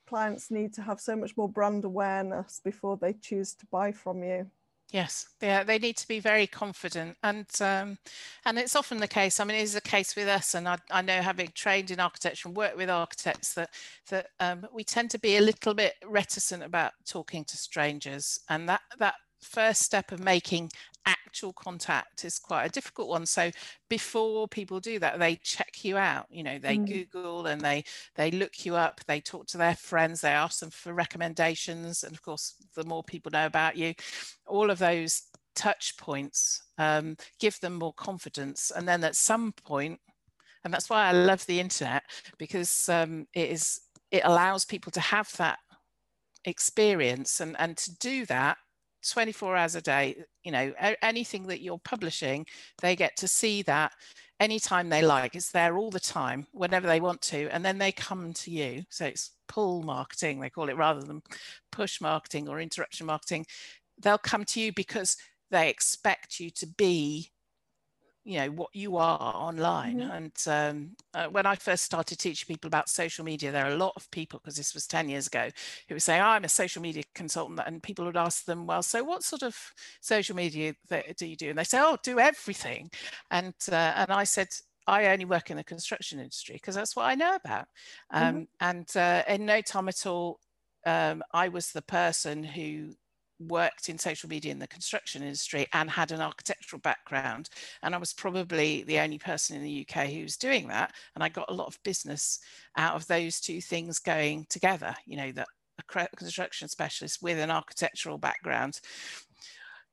clients 0.06 0.52
need 0.52 0.74
to 0.74 0.82
have 0.82 1.00
so 1.00 1.16
much 1.16 1.38
more 1.38 1.48
brand 1.48 1.86
awareness 1.86 2.60
before 2.64 2.98
they 2.98 3.14
choose 3.14 3.54
to 3.56 3.66
buy 3.68 3.92
from 3.94 4.22
you. 4.22 4.50
Yes, 4.92 5.28
yeah, 5.42 5.64
they 5.64 5.80
need 5.80 5.98
to 5.98 6.08
be 6.08 6.20
very 6.20 6.46
confident, 6.46 7.18
and 7.24 7.48
um, 7.60 7.98
and 8.46 8.60
it's 8.60 8.76
often 8.76 9.00
the 9.00 9.08
case. 9.08 9.40
I 9.40 9.44
mean, 9.44 9.58
it 9.58 9.64
is 9.64 9.74
the 9.74 9.82
case 9.82 10.16
with 10.16 10.28
us, 10.28 10.54
and 10.54 10.70
I, 10.70 10.78
I 10.92 11.02
know 11.02 11.22
having 11.22 11.52
trained 11.56 11.90
in 11.90 12.00
architecture 12.00 12.48
and 12.48 12.56
worked 12.56 12.78
with 12.78 12.90
architects 12.90 13.56
that 13.56 13.72
that 14.10 14.28
um, 14.40 14.66
we 14.72 14.84
tend 14.84 15.10
to 15.12 15.20
be 15.20 15.38
a 15.38 15.42
little 15.42 15.74
bit 15.74 15.96
reticent 16.06 16.62
about 16.64 16.94
talking 17.04 17.44
to 17.46 17.58
strangers, 17.58 18.40
and 18.48 18.70
that 18.70 18.82
that 19.00 19.16
first 19.46 19.82
step 19.82 20.12
of 20.12 20.20
making 20.20 20.70
actual 21.06 21.54
contact 21.54 22.26
is 22.26 22.40
quite 22.40 22.66
a 22.66 22.70
difficult 22.70 23.08
one 23.08 23.26
so 23.26 23.52
before 23.90 24.48
people 24.48 24.80
do 24.80 24.98
that 24.98 25.20
they 25.20 25.36
check 25.38 25.84
you 25.84 25.98
out 25.98 26.26
you 26.30 26.44
know 26.44 26.58
they 26.58 26.78
mm. 26.78 26.88
google 26.88 27.46
and 27.46 27.62
they 27.62 27.84
they 28.16 28.32
look 28.32 28.66
you 28.66 28.76
up 28.76 29.00
they 29.08 29.22
talk 29.22 29.46
to 29.46 29.58
their 29.58 29.76
friends 29.76 30.22
they 30.22 30.30
ask 30.30 30.60
them 30.60 30.72
for 30.72 30.94
recommendations 30.94 32.04
and 32.04 32.14
of 32.14 32.22
course 32.24 32.56
the 32.76 32.84
more 32.86 33.04
people 33.04 33.32
know 33.32 33.46
about 33.46 33.78
you 33.78 33.94
all 34.48 34.72
of 34.72 34.80
those 34.80 35.24
touch 35.56 35.96
points 35.98 36.64
um, 36.78 37.16
give 37.40 37.60
them 37.62 37.76
more 37.76 37.94
confidence 37.94 38.72
and 38.76 38.88
then 38.88 39.04
at 39.04 39.16
some 39.16 39.54
point 39.64 40.00
and 40.64 40.74
that's 40.74 40.90
why 40.90 41.08
i 41.08 41.12
love 41.12 41.46
the 41.46 41.60
internet 41.60 42.04
because 42.38 42.90
um, 42.90 43.26
it 43.34 43.50
is 43.50 43.82
it 44.12 44.22
allows 44.26 44.66
people 44.66 44.92
to 44.92 45.00
have 45.00 45.32
that 45.38 45.60
experience 46.46 47.40
and 47.40 47.56
and 47.60 47.78
to 47.78 47.96
do 47.98 48.26
that 48.26 48.58
24 49.12 49.56
hours 49.56 49.76
a 49.76 49.82
day 49.82 50.16
you 50.44 50.52
know 50.52 50.74
anything 51.02 51.48
that 51.48 51.62
you're 51.62 51.80
publishing 51.80 52.46
they 52.82 52.96
get 52.96 53.16
to 53.18 53.28
see 53.28 53.62
that 53.64 53.92
anytime 54.40 54.90
they 54.90 55.02
like. 55.02 55.36
It's 55.36 55.52
there 55.52 55.78
all 55.78 55.90
the 55.90 56.00
time 56.00 56.48
whenever 56.52 56.88
they 56.88 57.00
want 57.00 57.22
to 57.24 57.50
and 57.50 57.64
then 57.64 57.78
they 57.78 57.92
come 57.92 58.34
to 58.34 58.52
you. 58.52 58.84
So 58.90 59.06
it's 59.06 59.32
pull 59.48 59.84
marketing 59.84 60.40
they 60.40 60.50
call 60.50 60.70
it 60.70 60.78
rather 60.78 61.02
than 61.02 61.22
push 61.72 62.02
marketing 62.02 62.48
or 62.48 62.60
interruption 62.60 63.06
marketing. 63.06 63.46
They'll 64.02 64.18
come 64.18 64.44
to 64.46 64.60
you 64.60 64.74
because 64.74 65.18
they 65.52 65.70
expect 65.70 66.40
you 66.40 66.50
to 66.52 66.68
be 66.68 67.32
you 68.26 68.40
know 68.40 68.50
what 68.50 68.70
you 68.74 68.98
are 68.98 69.20
online 69.36 70.00
mm-hmm. 70.00 70.12
and 70.12 70.34
um, 70.48 70.90
uh, 71.14 71.28
when 71.28 71.46
i 71.46 71.56
first 71.56 71.84
started 71.84 72.18
teaching 72.18 72.48
people 72.48 72.68
about 72.68 72.90
social 72.90 73.24
media 73.24 73.52
there 73.52 73.66
are 73.66 73.72
a 73.72 73.78
lot 73.78 73.94
of 73.96 74.10
people 74.12 74.40
because 74.40 74.58
this 74.58 74.74
was 74.74 74.88
10 74.88 75.08
years 75.08 75.28
ago 75.28 75.50
who 75.88 75.96
would 75.96 76.02
say 76.02 76.20
oh, 76.20 76.24
i'm 76.24 76.44
a 76.44 76.50
social 76.50 76.82
media 76.82 77.04
consultant 77.14 77.62
and 77.66 77.84
people 77.84 78.04
would 78.04 78.18
ask 78.18 78.46
them 78.46 78.66
well 78.66 78.82
so 78.82 79.04
what 79.04 79.24
sort 79.24 79.44
of 79.44 79.56
social 80.02 80.36
media 80.36 80.74
do 81.18 81.26
you 81.26 81.36
do 81.36 81.50
and 81.50 81.60
they 81.60 81.64
say 81.64 81.80
oh 81.80 81.98
do 82.04 82.20
everything 82.20 82.90
and 83.32 83.54
uh, 83.72 83.94
and 83.96 84.12
i 84.12 84.24
said 84.24 84.48
I 84.88 85.08
only 85.08 85.26
work 85.26 85.50
in 85.50 85.58
the 85.58 85.64
construction 85.64 86.20
industry 86.20 86.56
because 86.56 86.76
that's 86.76 86.96
what 86.96 87.06
I 87.06 87.16
know 87.16 87.36
about. 87.36 87.68
Um, 88.12 88.36
mm-hmm. 88.36 88.44
And 88.62 88.96
uh, 88.96 89.24
in 89.28 89.44
no 89.44 89.62
time 89.62 89.90
at 89.90 90.06
all, 90.06 90.40
um, 90.86 91.24
I 91.34 91.48
was 91.48 91.72
the 91.72 91.82
person 91.82 92.44
who 92.44 92.94
worked 93.40 93.90
in 93.90 93.98
social 93.98 94.30
media 94.30 94.52
in 94.52 94.60
the 94.60 94.68
construction 94.68 95.24
industry 95.24 95.68
and 95.74 95.90
had 95.90 96.12
an 96.12 96.22
architectural 96.22 96.80
background. 96.80 97.50
And 97.84 97.94
I 97.94 97.98
was 97.98 98.14
probably 98.14 98.84
the 98.84 99.00
only 99.00 99.18
person 99.18 99.56
in 99.56 99.64
the 99.64 99.88
UK 99.88 100.08
who 100.08 100.24
was 100.24 100.38
doing 100.38 100.68
that. 100.70 100.94
And 101.16 101.24
I 101.24 101.30
got 101.30 101.50
a 101.50 101.54
lot 101.54 101.68
of 101.68 101.82
business 101.84 102.40
out 102.78 102.96
of 102.96 103.08
those 103.08 103.40
two 103.40 103.62
things 103.62 104.00
going 104.00 104.46
together, 104.50 104.96
you 105.06 105.18
know, 105.18 105.32
that 105.34 105.48
a 105.78 106.08
construction 106.16 106.68
specialist 106.68 107.22
with 107.22 107.38
an 107.38 107.52
architectural 107.52 108.18
background. 108.18 108.80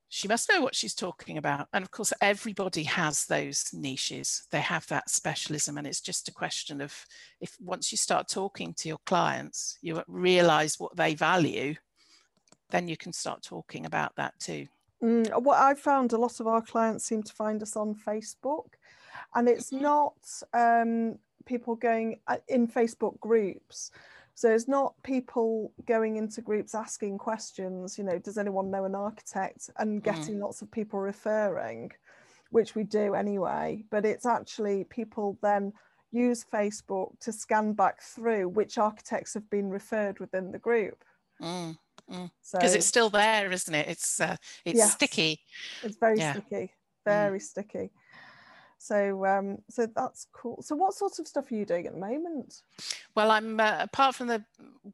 She 0.08 0.28
must 0.28 0.48
know 0.50 0.60
what 0.60 0.74
she's 0.74 0.94
talking 0.94 1.38
about. 1.38 1.68
And 1.72 1.82
of 1.82 1.90
course, 1.90 2.12
everybody 2.20 2.82
has 2.84 3.24
those 3.24 3.70
niches. 3.72 4.46
They 4.50 4.60
have 4.60 4.86
that 4.88 5.08
specialism. 5.08 5.78
And 5.78 5.86
it's 5.86 6.02
just 6.02 6.28
a 6.28 6.32
question 6.32 6.82
of 6.82 6.94
if 7.40 7.56
once 7.58 7.90
you 7.90 7.96
start 7.96 8.28
talking 8.28 8.74
to 8.74 8.88
your 8.88 9.00
clients, 9.06 9.78
you 9.80 10.02
realize 10.06 10.78
what 10.78 10.94
they 10.96 11.14
value 11.14 11.74
then 12.72 12.88
you 12.88 12.96
can 12.96 13.12
start 13.12 13.42
talking 13.42 13.86
about 13.86 14.16
that 14.16 14.34
too. 14.40 14.66
Mm, 15.02 15.42
what 15.42 15.58
I've 15.58 15.78
found 15.78 16.12
a 16.12 16.18
lot 16.18 16.40
of 16.40 16.46
our 16.46 16.62
clients 16.62 17.04
seem 17.04 17.22
to 17.22 17.32
find 17.32 17.62
us 17.62 17.76
on 17.76 17.94
Facebook, 17.94 18.66
and 19.34 19.48
it's 19.48 19.70
mm-hmm. 19.70 19.82
not 19.82 20.14
um, 20.54 21.18
people 21.44 21.76
going 21.76 22.18
uh, 22.26 22.38
in 22.48 22.66
Facebook 22.66 23.20
groups. 23.20 23.90
So 24.34 24.50
it's 24.50 24.66
not 24.66 24.94
people 25.02 25.72
going 25.86 26.16
into 26.16 26.40
groups 26.40 26.74
asking 26.74 27.18
questions, 27.18 27.98
you 27.98 28.04
know, 28.04 28.18
does 28.18 28.38
anyone 28.38 28.70
know 28.70 28.86
an 28.86 28.94
architect 28.94 29.68
and 29.76 30.00
mm. 30.00 30.04
getting 30.04 30.36
mm. 30.36 30.40
lots 30.40 30.62
of 30.62 30.70
people 30.70 30.98
referring, 31.00 31.92
which 32.50 32.74
we 32.74 32.82
do 32.82 33.14
anyway. 33.14 33.84
But 33.90 34.06
it's 34.06 34.24
actually 34.24 34.84
people 34.84 35.36
then 35.42 35.74
use 36.12 36.46
Facebook 36.50 37.18
to 37.20 37.32
scan 37.32 37.74
back 37.74 38.00
through 38.02 38.48
which 38.48 38.78
architects 38.78 39.34
have 39.34 39.48
been 39.50 39.68
referred 39.68 40.18
within 40.18 40.50
the 40.50 40.58
group. 40.58 41.04
Mm. 41.40 41.76
Because 42.12 42.30
mm. 42.30 42.70
so, 42.70 42.76
it's 42.76 42.86
still 42.86 43.10
there, 43.10 43.50
isn't 43.50 43.74
it? 43.74 43.88
It's 43.88 44.20
uh, 44.20 44.36
it's 44.64 44.78
yes, 44.78 44.92
sticky. 44.92 45.40
It's 45.82 45.96
very 45.96 46.18
yeah. 46.18 46.32
sticky, 46.32 46.56
mm. 46.56 46.70
very 47.04 47.38
mm. 47.38 47.42
sticky. 47.42 47.90
So 48.78 49.24
um, 49.26 49.58
so 49.70 49.86
that's 49.86 50.26
cool. 50.32 50.60
So 50.60 50.74
what 50.74 50.94
sorts 50.94 51.20
of 51.20 51.28
stuff 51.28 51.52
are 51.52 51.54
you 51.54 51.64
doing 51.64 51.86
at 51.86 51.92
the 51.92 52.00
moment? 52.00 52.62
Well, 53.14 53.30
I'm 53.30 53.60
uh, 53.60 53.76
apart 53.78 54.16
from 54.16 54.26
the 54.26 54.44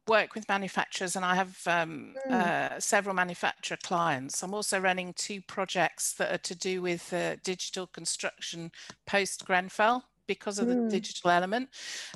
work 0.07 0.35
with 0.35 0.47
manufacturers, 0.47 1.15
and 1.15 1.25
I 1.25 1.33
have 1.33 1.59
um, 1.65 2.13
mm. 2.29 2.31
uh, 2.31 2.79
several 2.79 3.15
manufacturer 3.15 3.77
clients. 3.83 4.43
I'm 4.43 4.53
also 4.53 4.79
running 4.79 5.13
two 5.13 5.41
projects 5.41 6.13
that 6.13 6.31
are 6.31 6.37
to 6.37 6.55
do 6.55 6.83
with 6.83 7.11
uh, 7.11 7.37
digital 7.43 7.87
construction 7.87 8.71
post 9.07 9.45
Grenfell 9.45 10.03
because 10.27 10.59
of 10.59 10.67
the 10.67 10.75
mm. 10.75 10.91
digital 10.91 11.31
element. 11.31 11.69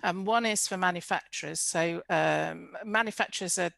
Um, 0.03 0.23
one 0.23 0.45
is 0.45 0.67
for 0.67 0.77
manufacturers. 0.77 1.59
So 1.59 2.03
um, 2.11 2.77
manufacturers 2.85 3.57
are 3.57 3.71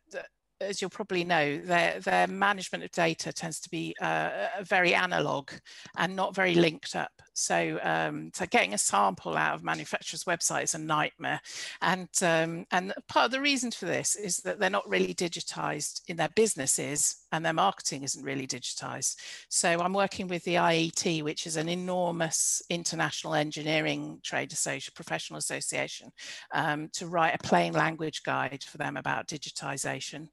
as 0.62 0.82
you'll 0.82 0.90
probably 0.90 1.24
know, 1.24 1.60
their, 1.60 2.00
their 2.00 2.28
management 2.28 2.84
of 2.84 2.92
data 2.92 3.34
tends 3.34 3.60
to 3.62 3.70
be 3.70 3.96
uh, 4.02 4.48
very 4.64 4.94
analog 4.94 5.52
and 5.98 6.16
not 6.16 6.36
very 6.36 6.56
linked 6.56 6.96
up. 6.96 7.12
So, 7.34 7.80
um, 7.84 8.32
so 8.34 8.46
getting 8.46 8.74
a 8.74 8.78
sample 8.78 9.36
out 9.36 9.56
of 9.56 9.64
manufacturers' 9.64 10.24
website 10.24 10.64
is 10.64 10.74
a 10.74 10.80
nightmare. 10.80 11.42
And, 11.82 12.10
um, 12.22 12.66
and 12.72 12.94
part 13.10 13.26
of 13.26 13.32
the 13.32 13.42
reason 13.42 13.72
for 13.72 13.86
this 13.86 14.16
is 14.16 14.38
that 14.38 14.60
they're 14.60 14.70
not 14.70 14.90
really 14.90 15.14
digitized 15.14 16.02
in 16.08 16.18
their 16.18 16.30
businesses 16.36 17.25
and 17.36 17.46
their 17.46 17.54
marketing 17.54 18.04
isn't 18.04 18.24
really 18.24 18.48
digitized. 18.48 19.16
So 19.50 19.80
I'm 19.80 19.94
working 19.94 20.28
with 20.28 20.44
the 20.44 20.56
IET, 20.56 21.24
which 21.24 21.46
is 21.46 21.58
an 21.58 21.70
enormous 21.70 22.62
international 22.70 23.36
engineering 23.36 24.20
trade 24.24 24.54
association, 24.54 24.94
professional 24.96 25.38
association, 25.38 26.12
um, 26.54 26.90
to 26.94 27.08
write 27.08 27.36
a 27.36 27.48
plain 27.48 27.74
language 27.74 28.24
guide 28.24 28.64
for 28.64 28.78
them 28.78 28.98
about 28.98 29.28
digitization, 29.28 30.28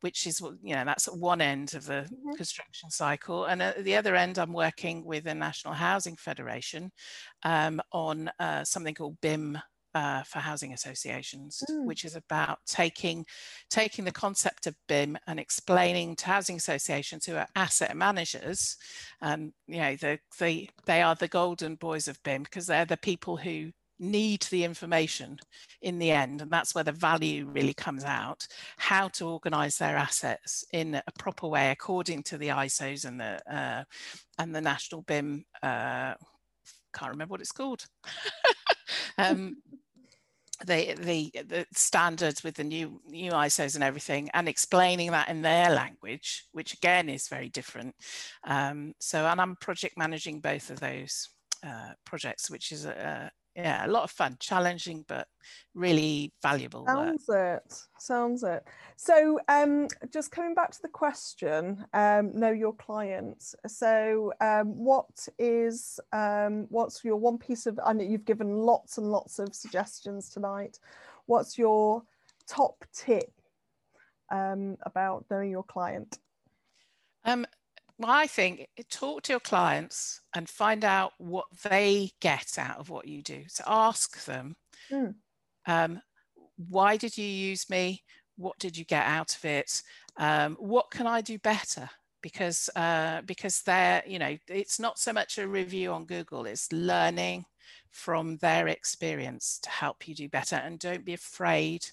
which 0.00 0.26
is, 0.26 0.40
you 0.62 0.74
know, 0.74 0.84
that's 0.84 1.08
at 1.08 1.16
one 1.16 1.40
end 1.40 1.74
of 1.74 1.84
the 1.86 2.06
mm 2.08 2.08
-hmm. 2.08 2.36
construction 2.36 2.90
cycle. 2.90 3.44
And 3.44 3.62
at 3.62 3.84
the 3.84 3.96
other 3.96 4.14
end, 4.14 4.38
I'm 4.38 4.52
working 4.52 5.04
with 5.06 5.24
the 5.24 5.34
National 5.34 5.74
Housing 5.74 6.16
Federation 6.16 6.90
um, 7.44 7.80
on 7.90 8.30
uh, 8.38 8.64
something 8.64 8.94
called 8.94 9.20
BIM 9.20 9.58
uh, 9.98 10.22
for 10.22 10.38
housing 10.38 10.72
associations, 10.72 11.60
mm. 11.68 11.84
which 11.84 12.04
is 12.04 12.14
about 12.14 12.60
taking 12.66 13.26
taking 13.68 14.04
the 14.04 14.12
concept 14.12 14.68
of 14.68 14.76
BIM 14.86 15.18
and 15.26 15.40
explaining 15.40 16.14
to 16.14 16.26
housing 16.26 16.54
associations 16.56 17.26
who 17.26 17.34
are 17.34 17.48
asset 17.56 17.96
managers, 17.96 18.76
and 19.20 19.52
you 19.66 19.78
know 19.78 19.96
the, 19.96 20.20
the 20.38 20.70
they 20.86 21.02
are 21.02 21.16
the 21.16 21.26
golden 21.26 21.74
boys 21.74 22.06
of 22.06 22.22
BIM 22.22 22.44
because 22.44 22.66
they're 22.66 22.84
the 22.84 22.96
people 22.96 23.36
who 23.36 23.72
need 23.98 24.42
the 24.42 24.62
information 24.62 25.36
in 25.82 25.98
the 25.98 26.12
end 26.12 26.40
and 26.40 26.52
that's 26.52 26.72
where 26.72 26.84
the 26.84 26.92
value 26.92 27.46
really 27.46 27.74
comes 27.74 28.04
out 28.04 28.46
how 28.76 29.08
to 29.08 29.26
organize 29.26 29.76
their 29.76 29.96
assets 29.96 30.64
in 30.72 30.94
a 30.94 31.12
proper 31.18 31.48
way 31.48 31.72
according 31.72 32.22
to 32.22 32.38
the 32.38 32.46
isos 32.46 33.04
and 33.04 33.18
the 33.18 33.40
uh, 33.52 33.82
and 34.38 34.54
the 34.54 34.60
national 34.60 35.02
bim 35.02 35.44
uh, 35.64 36.14
can't 36.94 37.10
remember 37.10 37.32
what 37.32 37.40
it's 37.40 37.50
called 37.50 37.86
um, 39.18 39.56
the, 40.66 40.94
the 41.00 41.30
the 41.46 41.66
standards 41.72 42.42
with 42.42 42.56
the 42.56 42.64
new 42.64 43.00
new 43.06 43.32
ISOs 43.32 43.74
and 43.74 43.84
everything, 43.84 44.28
and 44.34 44.48
explaining 44.48 45.12
that 45.12 45.28
in 45.28 45.42
their 45.42 45.70
language, 45.70 46.44
which 46.52 46.74
again 46.74 47.08
is 47.08 47.28
very 47.28 47.48
different. 47.48 47.94
Um, 48.44 48.94
so, 48.98 49.26
and 49.26 49.40
I'm 49.40 49.56
project 49.56 49.96
managing 49.96 50.40
both 50.40 50.70
of 50.70 50.80
those 50.80 51.28
uh, 51.64 51.92
projects, 52.04 52.50
which 52.50 52.72
is 52.72 52.84
a, 52.84 53.30
yeah, 53.58 53.84
a 53.84 53.88
lot 53.88 54.04
of 54.04 54.12
fun, 54.12 54.36
challenging, 54.38 55.04
but 55.08 55.26
really 55.74 56.32
valuable. 56.42 56.84
Sounds 56.86 57.24
work. 57.26 57.64
it. 57.66 57.82
Sounds 57.98 58.44
it. 58.44 58.64
So, 58.96 59.40
um, 59.48 59.88
just 60.12 60.30
coming 60.30 60.54
back 60.54 60.70
to 60.70 60.82
the 60.82 60.88
question, 60.88 61.84
um, 61.92 62.38
know 62.38 62.52
your 62.52 62.72
clients. 62.74 63.56
So, 63.66 64.32
um, 64.40 64.76
what 64.78 65.26
is 65.40 65.98
um, 66.12 66.66
what's 66.68 67.04
your 67.04 67.16
one 67.16 67.36
piece 67.36 67.66
of? 67.66 67.80
I 67.84 67.94
know 67.94 68.04
you've 68.04 68.24
given 68.24 68.52
lots 68.52 68.96
and 68.96 69.10
lots 69.10 69.40
of 69.40 69.52
suggestions 69.56 70.30
tonight. 70.30 70.78
What's 71.26 71.58
your 71.58 72.04
top 72.46 72.84
tip 72.94 73.32
um, 74.30 74.76
about 74.82 75.24
knowing 75.32 75.50
your 75.50 75.64
client? 75.64 76.18
Well, 77.98 78.12
I 78.12 78.28
think 78.28 78.68
talk 78.90 79.22
to 79.22 79.32
your 79.32 79.40
clients 79.40 80.20
and 80.34 80.48
find 80.48 80.84
out 80.84 81.12
what 81.18 81.46
they 81.68 82.12
get 82.20 82.56
out 82.56 82.78
of 82.78 82.90
what 82.90 83.08
you 83.08 83.22
do. 83.22 83.42
So 83.48 83.64
ask 83.66 84.24
them, 84.24 84.54
mm. 84.90 85.14
um, 85.66 86.00
why 86.56 86.96
did 86.96 87.18
you 87.18 87.24
use 87.24 87.68
me? 87.68 88.04
What 88.36 88.56
did 88.60 88.76
you 88.76 88.84
get 88.84 89.04
out 89.04 89.34
of 89.34 89.44
it? 89.44 89.82
Um, 90.16 90.56
what 90.60 90.92
can 90.92 91.08
I 91.08 91.20
do 91.20 91.38
better? 91.38 91.90
Because 92.22 92.70
uh, 92.76 93.22
because 93.22 93.62
they're 93.62 94.02
you 94.06 94.18
know 94.18 94.36
it's 94.48 94.80
not 94.80 94.98
so 94.98 95.12
much 95.12 95.38
a 95.38 95.46
review 95.46 95.92
on 95.92 96.04
Google; 96.04 96.46
it's 96.46 96.72
learning 96.72 97.44
from 97.90 98.36
their 98.38 98.68
experience 98.68 99.58
to 99.62 99.70
help 99.70 100.06
you 100.06 100.14
do 100.14 100.28
better. 100.28 100.56
And 100.56 100.78
don't 100.78 101.04
be 101.04 101.14
afraid 101.14 101.86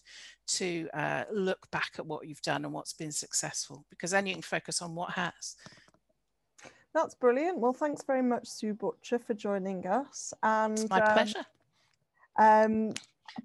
to 0.47 0.87
uh, 0.93 1.23
look 1.31 1.69
back 1.71 1.91
at 1.97 2.05
what 2.05 2.27
you've 2.27 2.41
done 2.41 2.65
and 2.65 2.73
what's 2.73 2.93
been 2.93 3.11
successful, 3.11 3.85
because 3.89 4.11
then 4.11 4.27
you 4.27 4.33
can 4.33 4.41
focus 4.41 4.81
on 4.81 4.93
what 4.93 5.11
has. 5.11 5.55
That's 6.95 7.13
brilliant. 7.13 7.59
Well, 7.59 7.73
thanks 7.73 8.03
very 8.03 8.21
much, 8.21 8.47
Su 8.47 8.73
Butcher, 8.73 9.19
for 9.19 9.33
joining 9.33 9.85
us. 9.85 10.33
And 10.41 10.79
it's 10.79 10.89
my 10.89 11.01
um, 11.01 11.13
pleasure. 11.13 11.45
Um, 12.37 12.93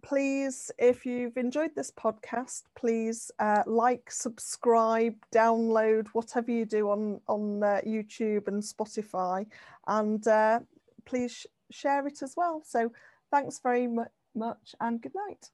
please, 0.02 0.70
if 0.78 1.04
you've 1.04 1.36
enjoyed 1.36 1.74
this 1.74 1.90
podcast, 1.90 2.62
please 2.76 3.28
uh, 3.40 3.64
like, 3.66 4.08
subscribe, 4.12 5.16
download, 5.34 6.06
whatever 6.12 6.52
you 6.52 6.64
do 6.64 6.90
on 6.90 7.20
on 7.26 7.60
uh, 7.64 7.80
YouTube 7.84 8.46
and 8.46 8.62
Spotify, 8.62 9.46
and 9.88 10.24
uh, 10.28 10.60
please 11.04 11.32
sh 11.32 11.46
share 11.72 12.06
it 12.06 12.22
as 12.22 12.34
well. 12.36 12.62
So, 12.64 12.92
thanks 13.32 13.58
very 13.58 13.88
mu 13.88 14.04
much, 14.32 14.76
and 14.80 15.00
good 15.00 15.14
night. 15.28 15.50